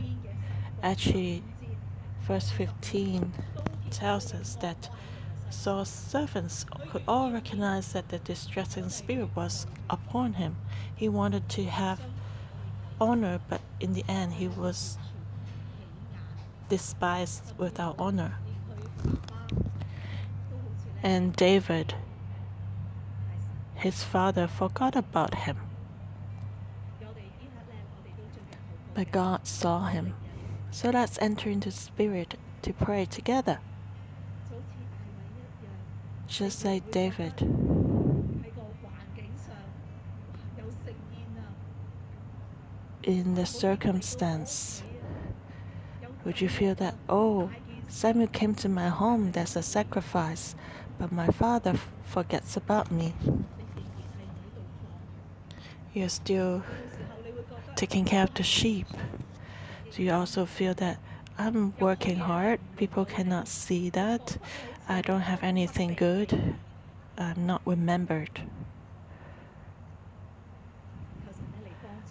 actually, 0.83 1.43
verse 2.23 2.51
15 2.51 3.33
tells 3.91 4.35
us 4.35 4.57
that 4.57 4.91
Saul's 5.51 5.89
servants 5.89 6.67
could 6.91 7.03
all 7.07 7.31
recognize 7.31 7.93
that 7.93 8.09
the 8.09 8.19
distressing 8.19 8.89
spirit 8.89 9.29
was 9.35 9.67
upon 9.89 10.35
him. 10.35 10.57
He 10.95 11.09
wanted 11.09 11.49
to 11.51 11.65
have 11.65 12.01
honor, 13.01 13.41
but 13.49 13.61
in 13.81 13.93
the 13.93 14.05
end, 14.09 14.35
he 14.35 14.49
was 14.49 14.99
despised 16.69 17.53
without 17.59 17.97
honor. 17.99 18.39
And 21.03 21.35
David, 21.37 21.95
his 23.75 24.03
father, 24.03 24.47
forgot 24.47 24.97
about 24.97 25.35
him. 25.35 25.59
But 28.95 29.13
God 29.13 29.47
saw 29.47 29.87
him. 29.87 30.15
So 30.71 30.91
let's 30.91 31.19
enter 31.21 31.51
into 31.51 31.71
spirit 31.71 32.35
to 32.63 32.73
pray 32.73 33.05
together. 33.05 33.59
Just 36.27 36.65
like 36.65 36.91
David. 36.91 37.41
In 43.03 43.35
the 43.37 43.47
circumstance, 43.47 44.83
would 46.27 46.41
you 46.41 46.49
feel 46.49 46.75
that, 46.75 46.97
oh, 47.09 47.49
Samuel 47.87 48.27
came 48.27 48.53
to 48.57 48.69
my 48.69 48.89
home, 48.89 49.31
that's 49.31 49.55
a 49.55 49.63
sacrifice, 49.63 50.57
but 50.99 51.13
my 51.13 51.29
father 51.29 51.79
forgets 52.03 52.57
about 52.57 52.91
me? 52.91 53.15
You're 55.95 56.09
still 56.09 56.65
taking 57.77 58.05
care 58.05 58.25
of 58.25 58.35
the 58.35 58.43
sheep. 58.43 58.89
Do 59.93 60.03
you 60.03 60.11
also 60.11 60.47
feel 60.47 60.75
that 60.75 60.99
I'm 61.39 61.75
working 61.79 62.17
hard? 62.17 62.59
People 62.77 63.05
cannot 63.05 63.47
see 63.47 63.89
that. 63.91 64.37
I 64.89 65.03
don't 65.03 65.21
have 65.21 65.45
anything 65.45 65.95
good. 65.95 66.57
I'm 67.17 67.47
not 67.47 67.63
remembered. 67.65 68.41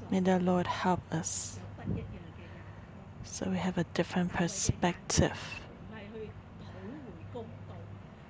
May 0.09 0.21
the 0.21 0.39
Lord 0.39 0.67
help 0.67 1.01
us 1.11 1.59
so 3.25 3.49
we 3.49 3.57
have 3.57 3.77
a 3.77 3.83
different 3.93 4.31
perspective. 4.31 5.37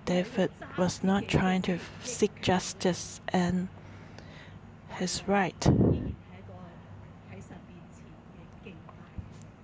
David 0.06 0.52
was 0.78 1.04
not 1.04 1.28
trying 1.28 1.62
to 1.64 1.80
seek 2.04 2.42
justice 2.42 3.22
and 3.30 3.68
his 4.90 5.22
right. 5.28 5.70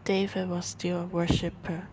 David 0.04 0.50
was 0.50 0.66
still 0.66 1.02
a 1.02 1.06
worshiper. 1.06 1.88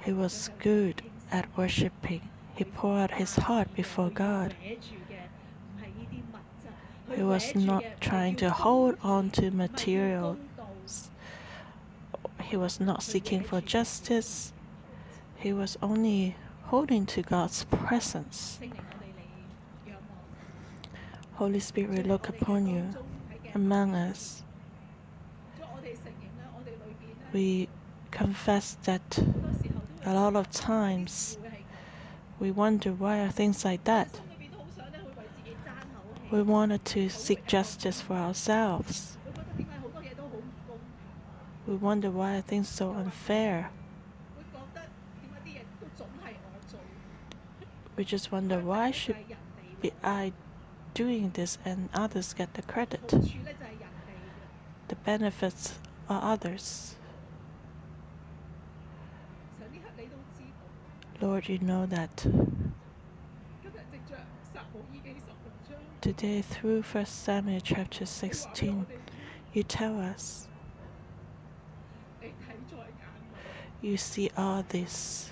He 0.00 0.12
was 0.12 0.50
good 0.60 1.02
at 1.30 1.46
worshiping. 1.56 2.28
He 2.54 2.64
poured 2.64 3.10
out 3.10 3.18
his 3.18 3.36
heart 3.36 3.74
before 3.74 4.08
God. 4.08 4.54
He 7.14 7.22
was 7.22 7.54
not 7.54 7.84
trying 8.00 8.36
to 8.36 8.50
hold 8.50 8.96
on 9.02 9.30
to 9.30 9.50
materials. 9.50 10.38
He 12.48 12.56
was 12.56 12.78
not 12.78 13.02
seeking 13.02 13.42
for 13.42 13.60
justice. 13.60 14.52
He 15.36 15.52
was 15.52 15.76
only 15.82 16.36
holding 16.66 17.04
to 17.06 17.22
God's 17.22 17.64
presence. 17.64 18.60
Holy 21.34 21.58
Spirit, 21.58 22.06
look 22.06 22.28
upon 22.28 22.68
you 22.68 22.94
among 23.54 23.96
us. 23.96 24.44
We 27.32 27.68
confess 28.12 28.76
that 28.84 29.18
a 30.04 30.14
lot 30.14 30.36
of 30.36 30.48
times 30.50 31.38
we 32.38 32.52
wonder 32.52 32.92
why 32.92 33.18
are 33.20 33.30
things 33.30 33.64
like 33.64 33.82
that. 33.84 34.20
We 36.30 36.42
wanted 36.42 36.84
to 36.86 37.08
seek 37.08 37.46
justice 37.46 38.00
for 38.00 38.14
ourselves. 38.14 39.15
We 41.66 41.74
wonder 41.74 42.10
why 42.10 42.40
things 42.42 42.68
so 42.68 42.92
unfair. 42.92 43.70
We 47.96 48.04
just 48.04 48.30
wonder 48.30 48.60
why 48.60 48.92
should 48.92 49.16
be 49.80 49.90
I 50.04 50.32
doing 50.94 51.30
this 51.30 51.58
and 51.64 51.88
others 51.92 52.34
get 52.34 52.54
the 52.54 52.62
credit. 52.62 53.08
The 54.88 54.96
benefits 54.96 55.78
are 56.08 56.32
others. 56.32 56.94
Lord, 61.20 61.48
you 61.48 61.58
know 61.58 61.86
that 61.86 62.26
today 66.00 66.42
through 66.42 66.82
1 66.82 67.06
Samuel 67.06 67.60
chapter 67.60 68.06
16, 68.06 68.86
you 69.52 69.62
tell 69.64 69.98
us 69.98 70.46
you 73.86 73.96
see 73.96 74.30
all 74.36 74.64
this 74.68 75.30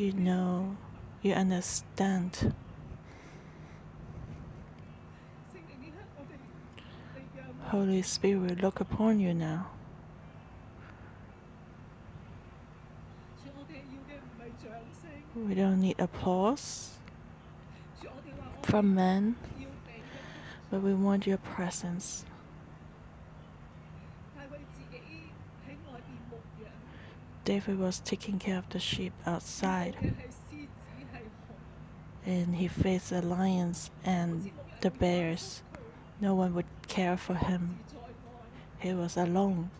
you 0.00 0.12
know, 0.12 0.76
you 1.20 1.34
understand. 1.34 2.54
Holy 7.64 8.00
Spirit, 8.00 8.62
look 8.62 8.80
upon 8.80 9.20
you 9.20 9.34
now. 9.34 9.70
We 15.36 15.54
don't 15.54 15.80
need 15.82 16.00
applause 16.00 16.94
from 18.62 18.94
men, 18.94 19.36
but 20.70 20.80
we 20.80 20.94
want 20.94 21.26
your 21.26 21.38
presence. 21.38 22.24
David 27.44 27.78
was 27.78 28.00
taking 28.00 28.38
care 28.38 28.58
of 28.58 28.68
the 28.68 28.78
sheep 28.78 29.12
outside. 29.26 30.14
And 32.26 32.54
he 32.54 32.68
faced 32.68 33.10
the 33.10 33.22
lions 33.22 33.90
and 34.04 34.50
the 34.82 34.90
bears. 34.90 35.62
No 36.20 36.34
one 36.34 36.54
would 36.54 36.66
care 36.86 37.16
for 37.16 37.34
him. 37.34 37.78
He 38.78 38.92
was 38.92 39.16
alone. 39.16 39.70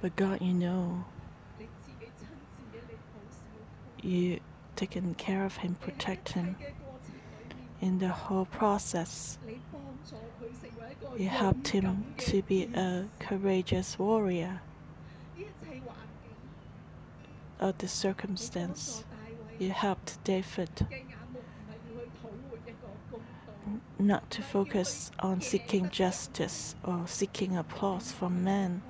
But 0.00 0.16
God, 0.16 0.40
you 0.40 0.54
know, 0.54 1.04
you 4.02 4.40
taken 4.74 5.14
care 5.14 5.44
of 5.44 5.56
him, 5.56 5.76
protect 5.80 6.30
him. 6.30 6.56
In 7.80 7.98
the 7.98 8.08
whole 8.08 8.46
process, 8.46 9.38
you 11.16 11.28
helped 11.28 11.68
him 11.68 12.04
to 12.18 12.42
be 12.42 12.64
a 12.74 13.06
courageous 13.18 13.98
warrior 13.98 14.60
of 17.58 17.78
the 17.78 17.88
circumstance. 17.88 19.04
You 19.58 19.70
helped 19.70 20.22
David 20.24 20.86
not 23.98 24.30
to 24.30 24.42
focus 24.42 25.10
on 25.18 25.40
seeking 25.40 25.88
justice 25.90 26.74
or 26.84 27.04
seeking 27.06 27.56
applause 27.56 28.12
from 28.12 28.44
men, 28.44 28.82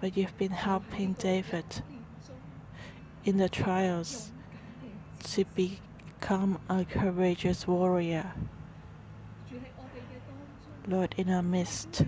but 0.00 0.16
you've 0.16 0.36
been 0.36 0.52
helping 0.52 1.14
David 1.14 1.82
in 3.24 3.38
the 3.38 3.48
trials 3.48 4.30
to 5.24 5.44
become 5.54 6.58
a 6.68 6.84
courageous 6.84 7.66
warrior. 7.66 8.32
Lord, 10.86 11.14
in 11.16 11.30
our 11.30 11.42
midst, 11.42 12.04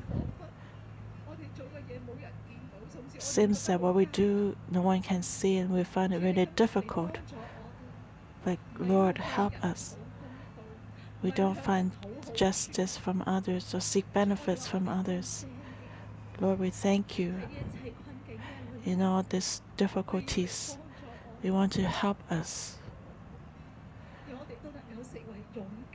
seems 3.23 3.67
that 3.67 3.81
what 3.81 3.95
we 3.95 4.07
do, 4.07 4.57
no 4.71 4.83
one 4.83 5.03
can 5.03 5.23
see, 5.23 5.57
and 5.57 5.71
we 5.71 5.85
find 5.85 6.13
it 6.13 6.23
really 6.23 6.47
difficult. 6.57 7.19
But 8.45 8.59
Lord, 8.79 9.19
help 9.19 9.53
us. 9.65 9.97
We 11.23 11.31
don't 11.31 11.59
find 11.59 11.91
justice 12.35 12.97
from 12.97 13.25
others 13.27 13.75
or 13.75 13.81
seek 13.81 14.11
benefits 14.13 14.69
from 14.69 14.89
others. 14.89 15.47
Lord, 16.41 16.59
we 16.59 16.71
thank 16.71 17.19
you 17.19 17.35
in 18.85 19.03
all 19.03 19.25
these 19.29 19.63
difficulties. 19.77 20.79
You 21.43 21.53
want 21.53 21.73
to 21.73 21.83
help 21.83 22.19
us 22.31 22.77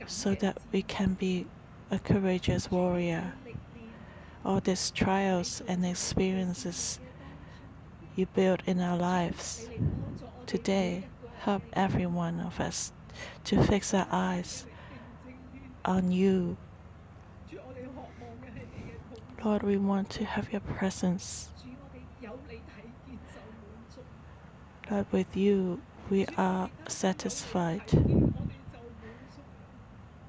so 0.06 0.34
that 0.34 0.58
we 0.72 0.82
can 0.82 1.14
be 1.14 1.46
a 1.90 1.98
courageous 1.98 2.70
warrior. 2.70 3.32
All 4.44 4.60
these 4.60 4.90
trials 4.90 5.62
and 5.68 5.86
experiences 5.86 6.98
you 8.16 8.26
build 8.26 8.62
in 8.66 8.80
our 8.80 8.96
lives 8.96 9.68
today 10.46 11.04
help 11.40 11.62
every 11.72 12.06
one 12.06 12.40
of 12.40 12.60
us 12.60 12.92
to 13.44 13.62
fix 13.64 13.94
our 13.94 14.06
eyes 14.10 14.66
on 15.84 16.12
you. 16.12 16.56
Lord, 19.44 19.62
we 19.62 19.76
want 19.76 20.08
to 20.10 20.24
have 20.24 20.52
your 20.52 20.60
presence. 20.60 21.48
Lord, 24.90 25.06
with 25.10 25.36
you 25.36 25.80
we 26.10 26.26
are 26.36 26.68
satisfied. 26.88 27.90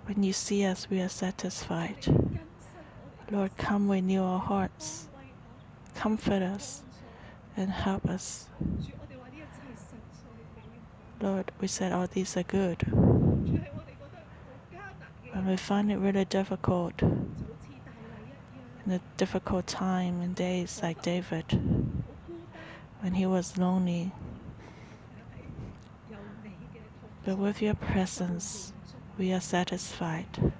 When 0.05 0.23
you 0.23 0.33
see 0.33 0.65
us, 0.65 0.89
we 0.89 1.01
are 1.01 1.09
satisfied. 1.09 2.07
Lord, 3.31 3.55
come 3.57 3.89
renew 3.89 4.23
our 4.23 4.39
hearts. 4.39 5.07
Comfort 5.95 6.41
us 6.41 6.82
and 7.55 7.69
help 7.69 8.05
us. 8.09 8.47
Lord, 11.21 11.51
we 11.61 11.67
said 11.67 11.91
all 11.91 12.07
these 12.07 12.35
are 12.35 12.43
good. 12.43 12.81
When 15.31 15.45
we 15.47 15.57
find 15.57 15.91
it 15.91 15.97
really 15.97 16.25
difficult, 16.25 17.01
in 17.01 17.31
the 18.85 18.99
difficult 19.17 19.65
time 19.65 20.21
and 20.21 20.35
days 20.35 20.81
like 20.83 21.01
David, 21.01 21.45
when 23.01 23.13
he 23.13 23.25
was 23.25 23.57
lonely, 23.57 24.11
but 27.25 27.37
with 27.37 27.61
your 27.61 27.75
presence, 27.75 28.73
we 29.17 29.31
are 29.31 29.39
satisfied. 29.39 30.51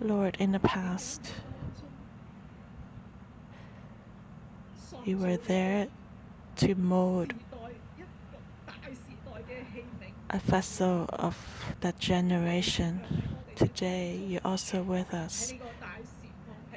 Lord, 0.00 0.36
in 0.38 0.52
the 0.52 0.60
past, 0.60 1.32
You 5.04 5.18
were 5.18 5.36
there 5.36 5.88
to 6.56 6.74
mold 6.76 7.34
a 10.30 10.38
vessel 10.38 11.06
of 11.12 11.36
that 11.80 11.98
generation. 11.98 13.00
Today, 13.56 14.16
you're 14.16 14.40
also 14.44 14.80
with 14.82 15.12
us 15.12 15.54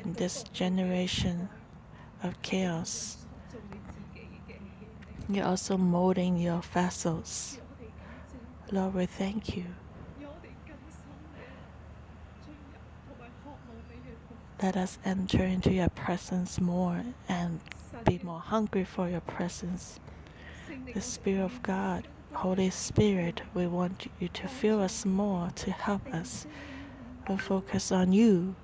in 0.03 0.13
this 0.13 0.41
generation 0.53 1.49
of 2.23 2.41
chaos. 2.41 3.17
You're 5.29 5.45
also 5.45 5.77
molding 5.77 6.37
your 6.37 6.61
vessels. 6.73 7.59
Lord, 8.71 8.95
we 8.95 9.05
thank 9.05 9.55
you. 9.55 9.65
Let 14.63 14.77
us 14.77 14.97
enter 15.05 15.43
into 15.43 15.71
your 15.71 15.89
presence 15.89 16.59
more 16.59 17.03
and 17.29 17.59
be 18.03 18.19
more 18.23 18.39
hungry 18.39 18.83
for 18.83 19.09
your 19.09 19.21
presence. 19.21 19.99
The 20.93 21.01
Spirit 21.01 21.43
of 21.43 21.63
God, 21.63 22.07
Holy 22.33 22.69
Spirit, 22.69 23.41
we 23.53 23.67
want 23.67 24.07
you 24.19 24.27
to 24.29 24.47
fill 24.47 24.81
us 24.81 25.05
more, 25.05 25.49
to 25.55 25.71
help 25.71 26.13
us, 26.13 26.45
to 27.27 27.37
focus 27.37 27.91
on 27.91 28.11
you, 28.11 28.55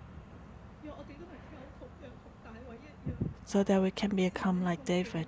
so 3.45 3.63
that 3.63 3.81
we 3.81 3.91
can 3.91 4.15
become 4.15 4.63
like 4.63 4.83
David, 4.85 5.27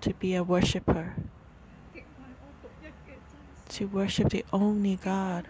to 0.00 0.14
be 0.14 0.34
a 0.34 0.42
worshiper, 0.42 1.14
to 3.70 3.86
worship 3.86 4.30
the 4.30 4.44
only 4.52 4.96
God, 4.96 5.48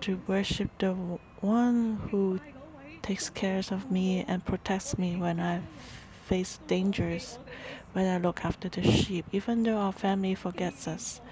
to 0.00 0.20
worship 0.26 0.70
the 0.78 0.94
one 1.40 1.96
who 2.10 2.40
takes 3.08 3.30
care 3.30 3.62
of 3.70 3.90
me 3.90 4.22
and 4.28 4.44
protects 4.44 4.98
me 4.98 5.16
when 5.16 5.40
I 5.40 5.62
face 6.26 6.58
dangers, 6.66 7.38
when 7.94 8.06
I 8.06 8.18
look 8.18 8.44
after 8.44 8.68
the 8.68 8.82
sheep. 8.82 9.24
Even 9.32 9.62
though 9.62 9.78
our 9.78 9.92
family 9.94 10.34
forgets 10.34 10.86
us, 10.86 11.22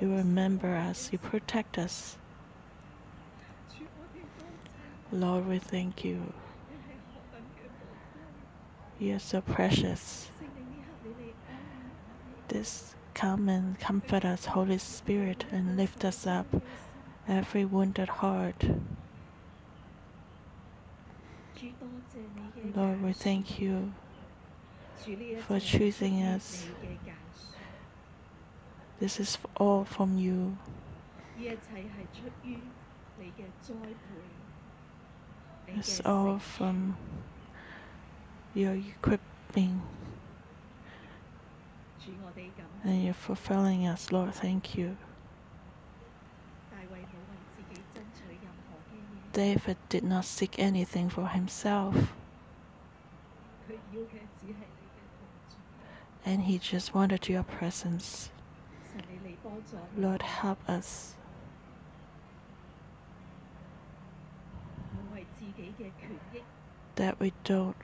you 0.00 0.12
remember 0.12 0.74
us, 0.74 1.10
you 1.12 1.18
protect 1.18 1.78
us. 1.78 2.16
Lord, 5.12 5.46
we 5.46 5.60
thank 5.60 6.04
you. 6.04 6.32
You 8.98 9.14
are 9.14 9.20
so 9.20 9.42
precious. 9.42 10.28
This 12.48 12.96
come 13.14 13.48
and 13.48 13.78
comfort 13.78 14.24
us, 14.24 14.46
Holy 14.46 14.78
Spirit, 14.78 15.44
and 15.52 15.76
lift 15.76 16.04
us 16.04 16.26
up 16.26 16.46
every 17.28 17.64
wounded 17.64 18.08
heart. 18.08 18.64
Lord, 22.76 23.02
we 23.02 23.12
thank 23.12 23.58
you 23.58 23.92
for 25.46 25.58
choosing 25.58 26.22
us. 26.22 26.64
This 29.00 29.18
is 29.18 29.36
all 29.56 29.84
from 29.84 30.16
you. 30.16 30.56
It's 35.68 36.00
all 36.04 36.38
from 36.38 36.96
your 38.54 38.74
equipping 38.74 39.82
and 42.84 43.04
you're 43.04 43.14
fulfilling 43.14 43.86
us, 43.86 44.12
Lord. 44.12 44.34
Thank 44.34 44.76
you. 44.76 44.96
David 49.32 49.78
did 49.88 50.04
not 50.04 50.24
seek 50.26 50.58
anything 50.58 51.08
for 51.08 51.26
himself. 51.26 52.12
And 56.24 56.42
he 56.42 56.58
just 56.58 56.94
wanted 56.94 57.28
your 57.28 57.42
presence. 57.42 58.30
Lord, 59.96 60.22
help 60.22 60.58
us. 60.68 61.14
That 66.96 67.18
we 67.18 67.32
don't 67.44 67.76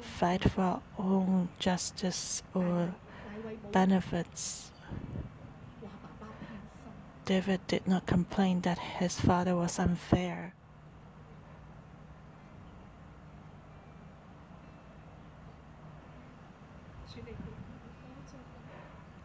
fight 0.00 0.50
for 0.50 0.60
our 0.60 0.82
own 0.98 1.48
justice 1.58 2.42
or 2.54 2.94
benefits. 3.72 4.70
David 7.24 7.60
did 7.66 7.86
not 7.86 8.06
complain 8.06 8.60
that 8.62 8.78
his 8.78 9.18
father 9.18 9.56
was 9.56 9.78
unfair. 9.78 10.54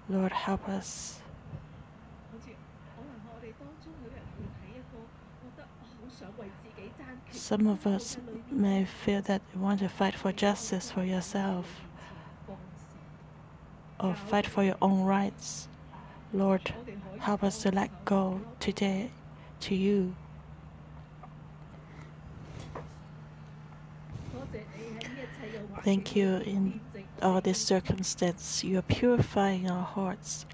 Lord 0.10 0.32
help 0.32 0.70
us. 0.70 1.20
Some 7.32 7.68
of 7.68 7.86
us 7.86 8.18
may 8.50 8.86
feel 8.86 9.22
that 9.24 9.42
you 9.54 9.62
want 9.62 9.80
to 9.80 9.90
fight 9.90 10.16
for 10.16 10.32
justice 10.32 10.92
for 10.92 11.04
yourself 11.04 11.66
or 14.00 14.14
fight 14.14 14.46
for 14.48 14.64
your 14.64 14.78
own 14.82 15.04
rights. 15.04 15.68
Lord, 16.34 16.74
help 17.20 17.44
us 17.44 17.62
to 17.64 17.72
let 17.72 17.90
go 18.06 18.42
today 18.60 19.12
to 19.62 19.76
you. 19.76 20.16
Thank 25.84 26.16
you 26.16 26.38
in 26.38 26.80
all 27.22 27.42
this 27.42 27.60
circumstance, 27.60 28.64
you 28.64 28.78
are 28.80 28.84
purifying 28.84 29.70
our 29.70 29.84
hearts. 29.84 30.46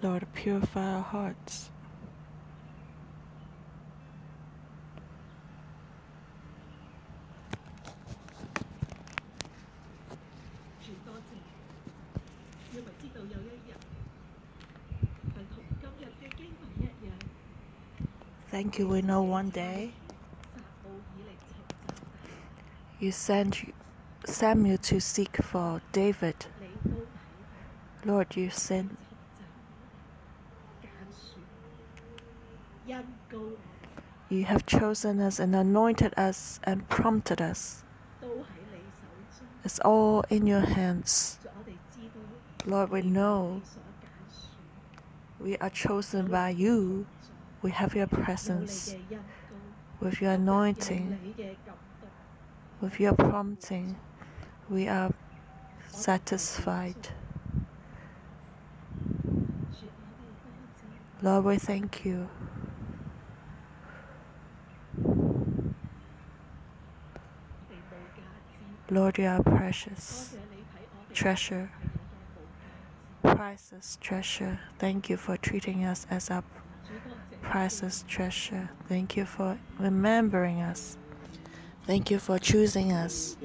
Lord, 0.00 0.26
purify 0.32 0.94
our 0.94 1.02
hearts. 1.02 1.70
Thank 18.58 18.80
you, 18.80 18.88
we 18.88 19.02
know 19.02 19.22
one 19.22 19.50
day 19.50 19.92
you 22.98 23.12
sent 23.12 23.72
Samuel 24.26 24.78
to 24.78 25.00
seek 25.00 25.36
for 25.36 25.80
David. 25.92 26.34
Lord, 28.04 28.34
you 28.34 28.50
sent 28.50 28.98
you 34.28 34.44
have 34.44 34.66
chosen 34.66 35.20
us 35.20 35.38
and 35.38 35.54
anointed 35.54 36.12
us 36.16 36.58
and 36.64 36.88
prompted 36.88 37.40
us. 37.40 37.84
It's 39.64 39.78
all 39.84 40.24
in 40.30 40.48
your 40.48 40.66
hands. 40.66 41.38
Lord, 42.66 42.90
we 42.90 43.02
know 43.02 43.62
we 45.38 45.56
are 45.58 45.70
chosen 45.70 46.26
by 46.26 46.48
you. 46.48 47.06
We 47.60 47.70
have 47.72 47.94
your 47.94 48.06
presence 48.06 48.94
with 50.00 50.20
your 50.20 50.32
anointing, 50.32 51.34
with 52.80 53.00
your 53.00 53.14
prompting. 53.14 53.96
We 54.70 54.86
are 54.86 55.12
satisfied. 55.90 57.08
Lord, 61.20 61.44
we 61.46 61.58
thank 61.58 62.04
you. 62.04 62.28
Lord, 68.90 69.18
you 69.18 69.26
are 69.26 69.42
precious, 69.42 70.36
treasure, 71.12 71.70
priceless 73.22 73.98
treasure. 74.00 74.60
Thank 74.78 75.10
you 75.10 75.16
for 75.16 75.36
treating 75.36 75.84
us 75.84 76.06
as 76.08 76.30
our 76.30 76.44
priceless 77.42 78.04
treasure. 78.08 78.70
Thank 78.88 79.16
you 79.16 79.24
for 79.24 79.58
remembering 79.78 80.60
us. 80.60 80.96
Thank 81.86 82.10
you 82.10 82.18
for 82.18 82.38
choosing 82.38 82.92
us. 82.92 83.36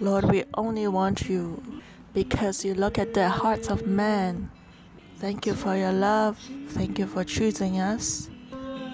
Lord, 0.00 0.24
we 0.24 0.44
only 0.54 0.88
want 0.88 1.28
you 1.28 1.62
because 2.12 2.64
you 2.64 2.74
look 2.74 2.98
at 2.98 3.14
the 3.14 3.28
hearts 3.28 3.68
of 3.68 3.86
men. 3.86 4.50
Thank 5.18 5.46
you 5.46 5.54
for 5.54 5.76
your 5.76 5.92
love. 5.92 6.38
Thank 6.68 6.98
you 6.98 7.06
for 7.06 7.24
choosing 7.24 7.80
us. 7.80 8.28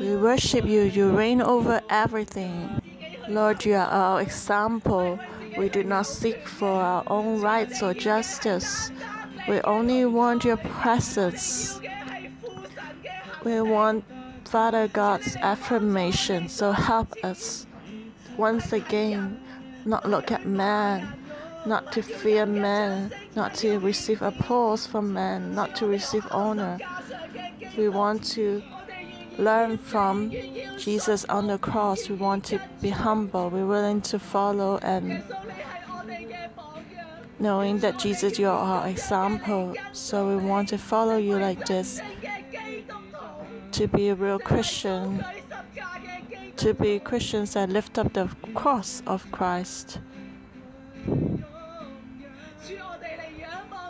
We 0.01 0.17
worship 0.17 0.65
you. 0.65 0.83
You 0.83 1.11
reign 1.11 1.41
over 1.41 1.81
everything. 1.89 2.81
Lord, 3.29 3.65
you 3.65 3.75
are 3.75 3.87
our 3.87 4.21
example. 4.21 5.19
We 5.57 5.69
do 5.69 5.85
not 5.85 6.07
seek 6.07 6.47
for 6.47 6.69
our 6.69 7.05
own 7.07 7.41
rights 7.41 7.83
or 7.83 7.95
justice. 7.95 8.91
We 9.49 9.61
only 9.63 10.05
want 10.07 10.45
your 10.45 10.57
presence. 10.57 11.81
We 13.45 13.61
want 13.61 14.05
Father 14.53 14.87
God's 14.87 15.35
affirmation. 15.37 16.47
So 16.47 16.73
help 16.73 17.17
us 17.25 17.67
once 18.37 18.71
again 18.75 19.41
not 19.87 20.07
look 20.07 20.31
at 20.31 20.45
man, 20.45 21.09
not 21.65 21.91
to 21.93 22.03
fear 22.03 22.45
man, 22.45 23.11
not 23.35 23.55
to 23.55 23.79
receive 23.79 24.21
applause 24.21 24.87
from 24.87 25.11
man, 25.11 25.55
not 25.55 25.75
to 25.77 25.87
receive 25.87 26.27
honor. 26.31 26.79
We 27.79 27.89
want 27.89 28.25
to 28.33 28.63
learn 29.39 29.79
from 29.79 30.31
Jesus 30.77 31.25
on 31.31 31.47
the 31.47 31.57
cross. 31.57 32.11
We 32.11 32.17
want 32.17 32.45
to 32.53 32.61
be 32.83 32.91
humble. 32.91 33.49
We're 33.49 33.65
willing 33.65 34.03
to 34.03 34.19
follow 34.19 34.79
and 34.83 35.25
knowing 37.39 37.79
that 37.79 37.99
Jesus, 37.99 38.39
you 38.39 38.49
are 38.49 38.83
our 38.83 38.87
example. 38.87 39.75
So 39.93 40.29
we 40.29 40.37
want 40.37 40.69
to 40.69 40.77
follow 40.77 41.17
you 41.17 41.39
like 41.39 41.65
this 41.65 42.03
to 43.73 43.89
be 43.89 44.09
a 44.09 44.15
real 44.15 44.39
Christian, 44.39 45.25
to 46.57 46.75
be 46.75 46.99
Christians 46.99 47.55
that 47.55 47.71
lift 47.71 47.99
up 47.99 48.13
the 48.13 48.29
cross 48.55 49.03
of 49.07 49.31
Christ. 49.33 49.99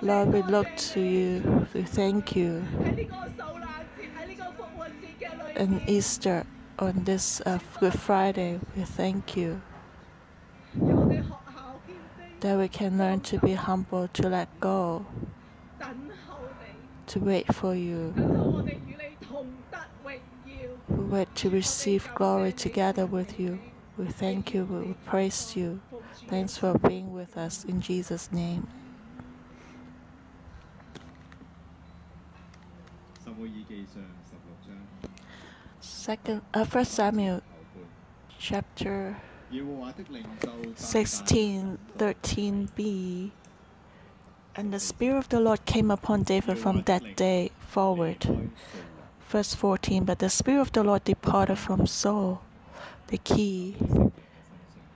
Lord, 0.00 0.32
we 0.32 0.42
look 0.42 0.68
to 0.76 1.00
you. 1.00 1.66
We 1.74 1.82
thank 1.82 2.34
you. 2.34 2.64
And 5.54 5.80
Easter, 5.88 6.44
on 6.78 7.04
this 7.04 7.40
uh, 7.46 7.58
Good 7.78 7.98
Friday, 7.98 8.58
we 8.76 8.82
thank 8.82 9.36
you 9.36 9.60
that 12.40 12.58
we 12.58 12.68
can 12.68 12.98
learn 12.98 13.20
to 13.20 13.38
be 13.38 13.54
humble, 13.54 14.08
to 14.08 14.28
let 14.28 14.48
go, 14.58 15.06
to 17.06 17.18
wait 17.20 17.54
for 17.54 17.74
you 17.74 18.12
we 20.96 21.04
wait 21.04 21.34
to 21.36 21.50
receive 21.50 22.08
glory 22.14 22.52
together 22.52 23.06
with 23.06 23.40
you. 23.40 23.58
We 23.96 24.06
thank 24.06 24.54
you, 24.54 24.64
we 24.64 24.94
praise 25.06 25.56
you. 25.56 25.80
Thanks 26.28 26.56
for 26.56 26.78
being 26.78 27.12
with 27.12 27.36
us 27.36 27.64
in 27.64 27.80
Jesus' 27.80 28.30
name. 28.32 28.66
Second, 35.80 36.42
uh, 36.52 36.64
First 36.64 36.92
Samuel 36.92 37.42
chapter 38.38 39.16
16, 40.74 41.78
13b. 41.98 43.30
And 44.54 44.72
the 44.72 44.80
Spirit 44.80 45.18
of 45.18 45.28
the 45.28 45.40
Lord 45.40 45.64
came 45.64 45.90
upon 45.90 46.24
David 46.24 46.58
from 46.58 46.82
that 46.82 47.16
day 47.16 47.50
forward. 47.68 48.50
Verse 49.32 49.54
14 49.54 50.04
But 50.04 50.18
the 50.18 50.28
Spirit 50.28 50.60
of 50.60 50.72
the 50.72 50.84
Lord 50.84 51.04
departed 51.04 51.56
from 51.56 51.86
Saul. 51.86 52.42
The 53.06 53.16
key 53.16 53.76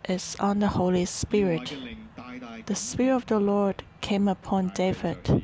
is 0.07 0.37
on 0.39 0.59
the 0.59 0.68
Holy 0.68 1.07
Spirit. 1.07 1.72
The 2.66 2.74
Spirit 2.74 3.16
of 3.16 3.26
the 3.26 3.41
Lord 3.41 3.82
came 4.03 4.28
upon 4.28 4.72
David. 4.74 5.43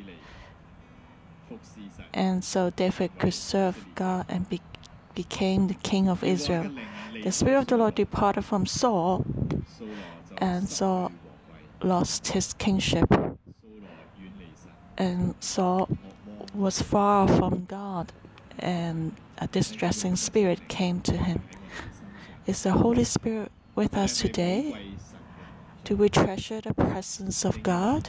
And 2.12 2.44
so 2.44 2.68
David 2.68 3.18
could 3.18 3.32
serve 3.32 3.82
God 3.94 4.26
and 4.28 4.46
be, 4.50 4.60
became 5.14 5.68
the 5.68 5.80
king 5.82 6.10
of 6.10 6.22
Israel. 6.22 6.70
The 7.24 7.32
Spirit 7.32 7.60
of 7.60 7.66
the 7.68 7.78
Lord 7.78 7.94
departed 7.94 8.44
from 8.44 8.66
Saul, 8.66 9.24
and 10.36 10.68
Saul 10.68 11.12
lost 11.82 12.28
his 12.28 12.52
kingship. 12.52 13.10
And 14.98 15.34
Saul 15.40 15.88
was 16.54 16.82
far 16.82 17.26
from 17.26 17.64
God 17.64 18.12
and 18.62 19.16
a 19.38 19.46
distressing 19.48 20.16
spirit 20.16 20.68
came 20.68 21.00
to 21.02 21.16
him. 21.16 21.42
Is 22.46 22.62
the 22.62 22.72
Holy 22.72 23.04
Spirit 23.04 23.50
with 23.74 23.96
us 23.96 24.18
today? 24.18 24.94
Do 25.84 25.96
we 25.96 26.08
treasure 26.08 26.60
the 26.60 26.74
presence 26.74 27.44
of 27.44 27.62
God? 27.62 28.08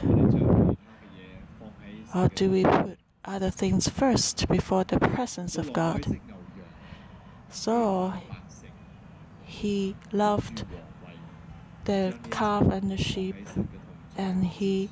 Or 2.14 2.28
do 2.28 2.50
we 2.50 2.62
put 2.62 2.98
other 3.24 3.50
things 3.50 3.88
first 3.88 4.48
before 4.48 4.84
the 4.84 5.00
presence 5.00 5.56
of 5.56 5.72
God? 5.72 6.20
So 7.50 8.14
he 9.42 9.96
loved 10.12 10.64
the 11.84 12.16
calf 12.30 12.62
and 12.62 12.90
the 12.90 12.96
sheep, 12.96 13.36
and 14.16 14.44
he 14.44 14.90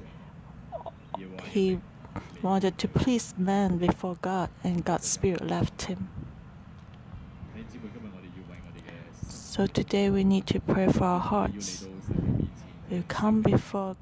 he 1.44 1.80
wanted 2.42 2.78
to 2.78 2.88
please 2.88 3.34
man 3.38 3.78
before 3.78 4.16
God, 4.20 4.50
and 4.64 4.84
God's 4.84 5.06
spirit 5.06 5.46
left 5.46 5.82
him. 5.82 6.08
So 9.28 9.66
today 9.66 10.10
we 10.10 10.24
need 10.24 10.46
to 10.48 10.60
pray 10.60 10.90
for 10.90 11.04
our 11.04 11.20
hearts. 11.20 11.86
We 12.90 13.04
come 13.08 13.42
before 13.42 13.96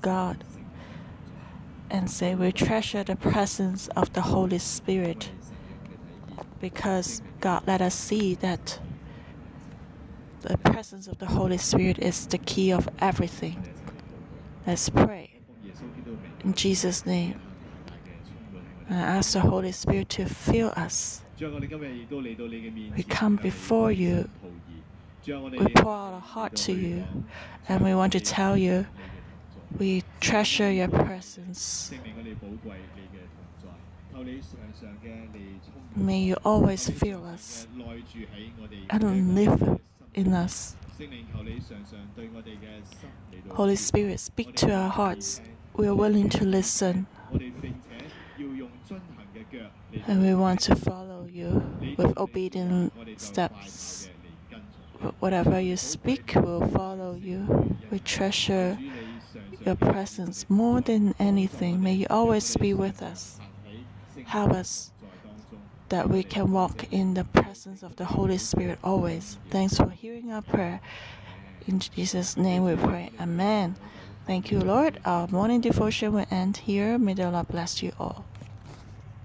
God 0.00 0.44
and 1.90 2.10
say 2.10 2.34
we 2.34 2.52
treasure 2.52 3.04
the 3.04 3.16
presence 3.16 3.88
of 3.88 4.12
the 4.12 4.22
Holy 4.22 4.58
Spirit 4.58 5.30
because 6.60 7.22
God 7.40 7.64
let 7.66 7.80
us 7.80 7.94
see 7.94 8.34
that 8.36 8.78
the 10.42 10.58
presence 10.58 11.06
of 11.06 11.18
the 11.18 11.26
Holy 11.26 11.58
Spirit 11.58 11.98
is 11.98 12.26
the 12.26 12.38
key 12.38 12.72
of 12.72 12.88
everything. 13.00 13.62
Let's 14.66 14.88
pray. 14.88 15.21
In 16.44 16.54
Jesus' 16.54 17.06
name. 17.06 17.40
I 18.90 18.94
ask 18.94 19.32
the 19.32 19.40
Holy 19.40 19.72
Spirit 19.72 20.08
to 20.10 20.26
fill 20.26 20.72
us. 20.76 21.22
We 21.40 23.02
come 23.08 23.36
before 23.36 23.92
you. 23.92 24.28
We 25.26 25.66
pour 25.74 25.92
out 25.92 26.14
our 26.14 26.20
heart 26.20 26.56
to 26.56 26.72
you. 26.72 27.06
And 27.68 27.84
we 27.84 27.94
want 27.94 28.12
to 28.12 28.20
tell 28.20 28.56
you 28.56 28.86
we 29.78 30.02
treasure 30.20 30.70
your 30.70 30.88
presence. 30.88 31.90
May 35.96 36.20
you 36.20 36.36
always 36.44 36.88
fill 36.88 37.24
us 37.24 37.66
and 38.90 39.34
live 39.34 39.80
in 40.14 40.32
us. 40.32 40.76
Holy 43.50 43.76
Spirit, 43.76 44.20
speak 44.20 44.54
to 44.56 44.72
our 44.72 44.88
hearts. 44.88 45.40
We 45.74 45.86
are 45.86 45.94
willing 45.94 46.28
to 46.30 46.44
listen. 46.44 47.06
And 50.06 50.22
we 50.22 50.34
want 50.34 50.60
to 50.60 50.76
follow 50.76 51.26
you 51.30 51.62
with 51.96 52.16
obedient 52.18 52.92
steps. 53.20 54.10
Whatever 55.18 55.60
you 55.60 55.76
speak, 55.76 56.32
we'll 56.36 56.66
follow 56.68 57.14
you. 57.14 57.76
We 57.90 57.98
treasure 57.98 58.78
your 59.64 59.76
presence 59.76 60.46
more 60.48 60.80
than 60.80 61.14
anything. 61.18 61.82
May 61.82 61.94
you 61.94 62.06
always 62.10 62.56
be 62.56 62.74
with 62.74 63.02
us. 63.02 63.40
Help 64.24 64.52
us 64.52 64.91
that 65.92 66.08
we 66.08 66.22
can 66.22 66.50
walk 66.50 66.90
in 66.90 67.12
the 67.12 67.24
presence 67.24 67.82
of 67.82 67.96
the 67.96 68.04
Holy 68.06 68.38
Spirit 68.38 68.78
always. 68.82 69.36
Thanks 69.50 69.76
for 69.76 69.90
hearing 69.90 70.32
our 70.32 70.40
prayer. 70.40 70.80
In 71.66 71.80
Jesus' 71.80 72.34
name 72.34 72.64
we 72.64 72.76
pray. 72.76 73.10
Amen. 73.20 73.76
Thank 74.26 74.50
you, 74.50 74.60
Lord. 74.60 74.98
Our 75.04 75.28
morning 75.28 75.60
devotion 75.60 76.14
will 76.14 76.24
end 76.30 76.56
here. 76.56 76.96
May 76.96 77.12
the 77.12 77.30
Lord 77.30 77.48
bless 77.48 77.82
you 77.82 77.92
all. 78.00 78.24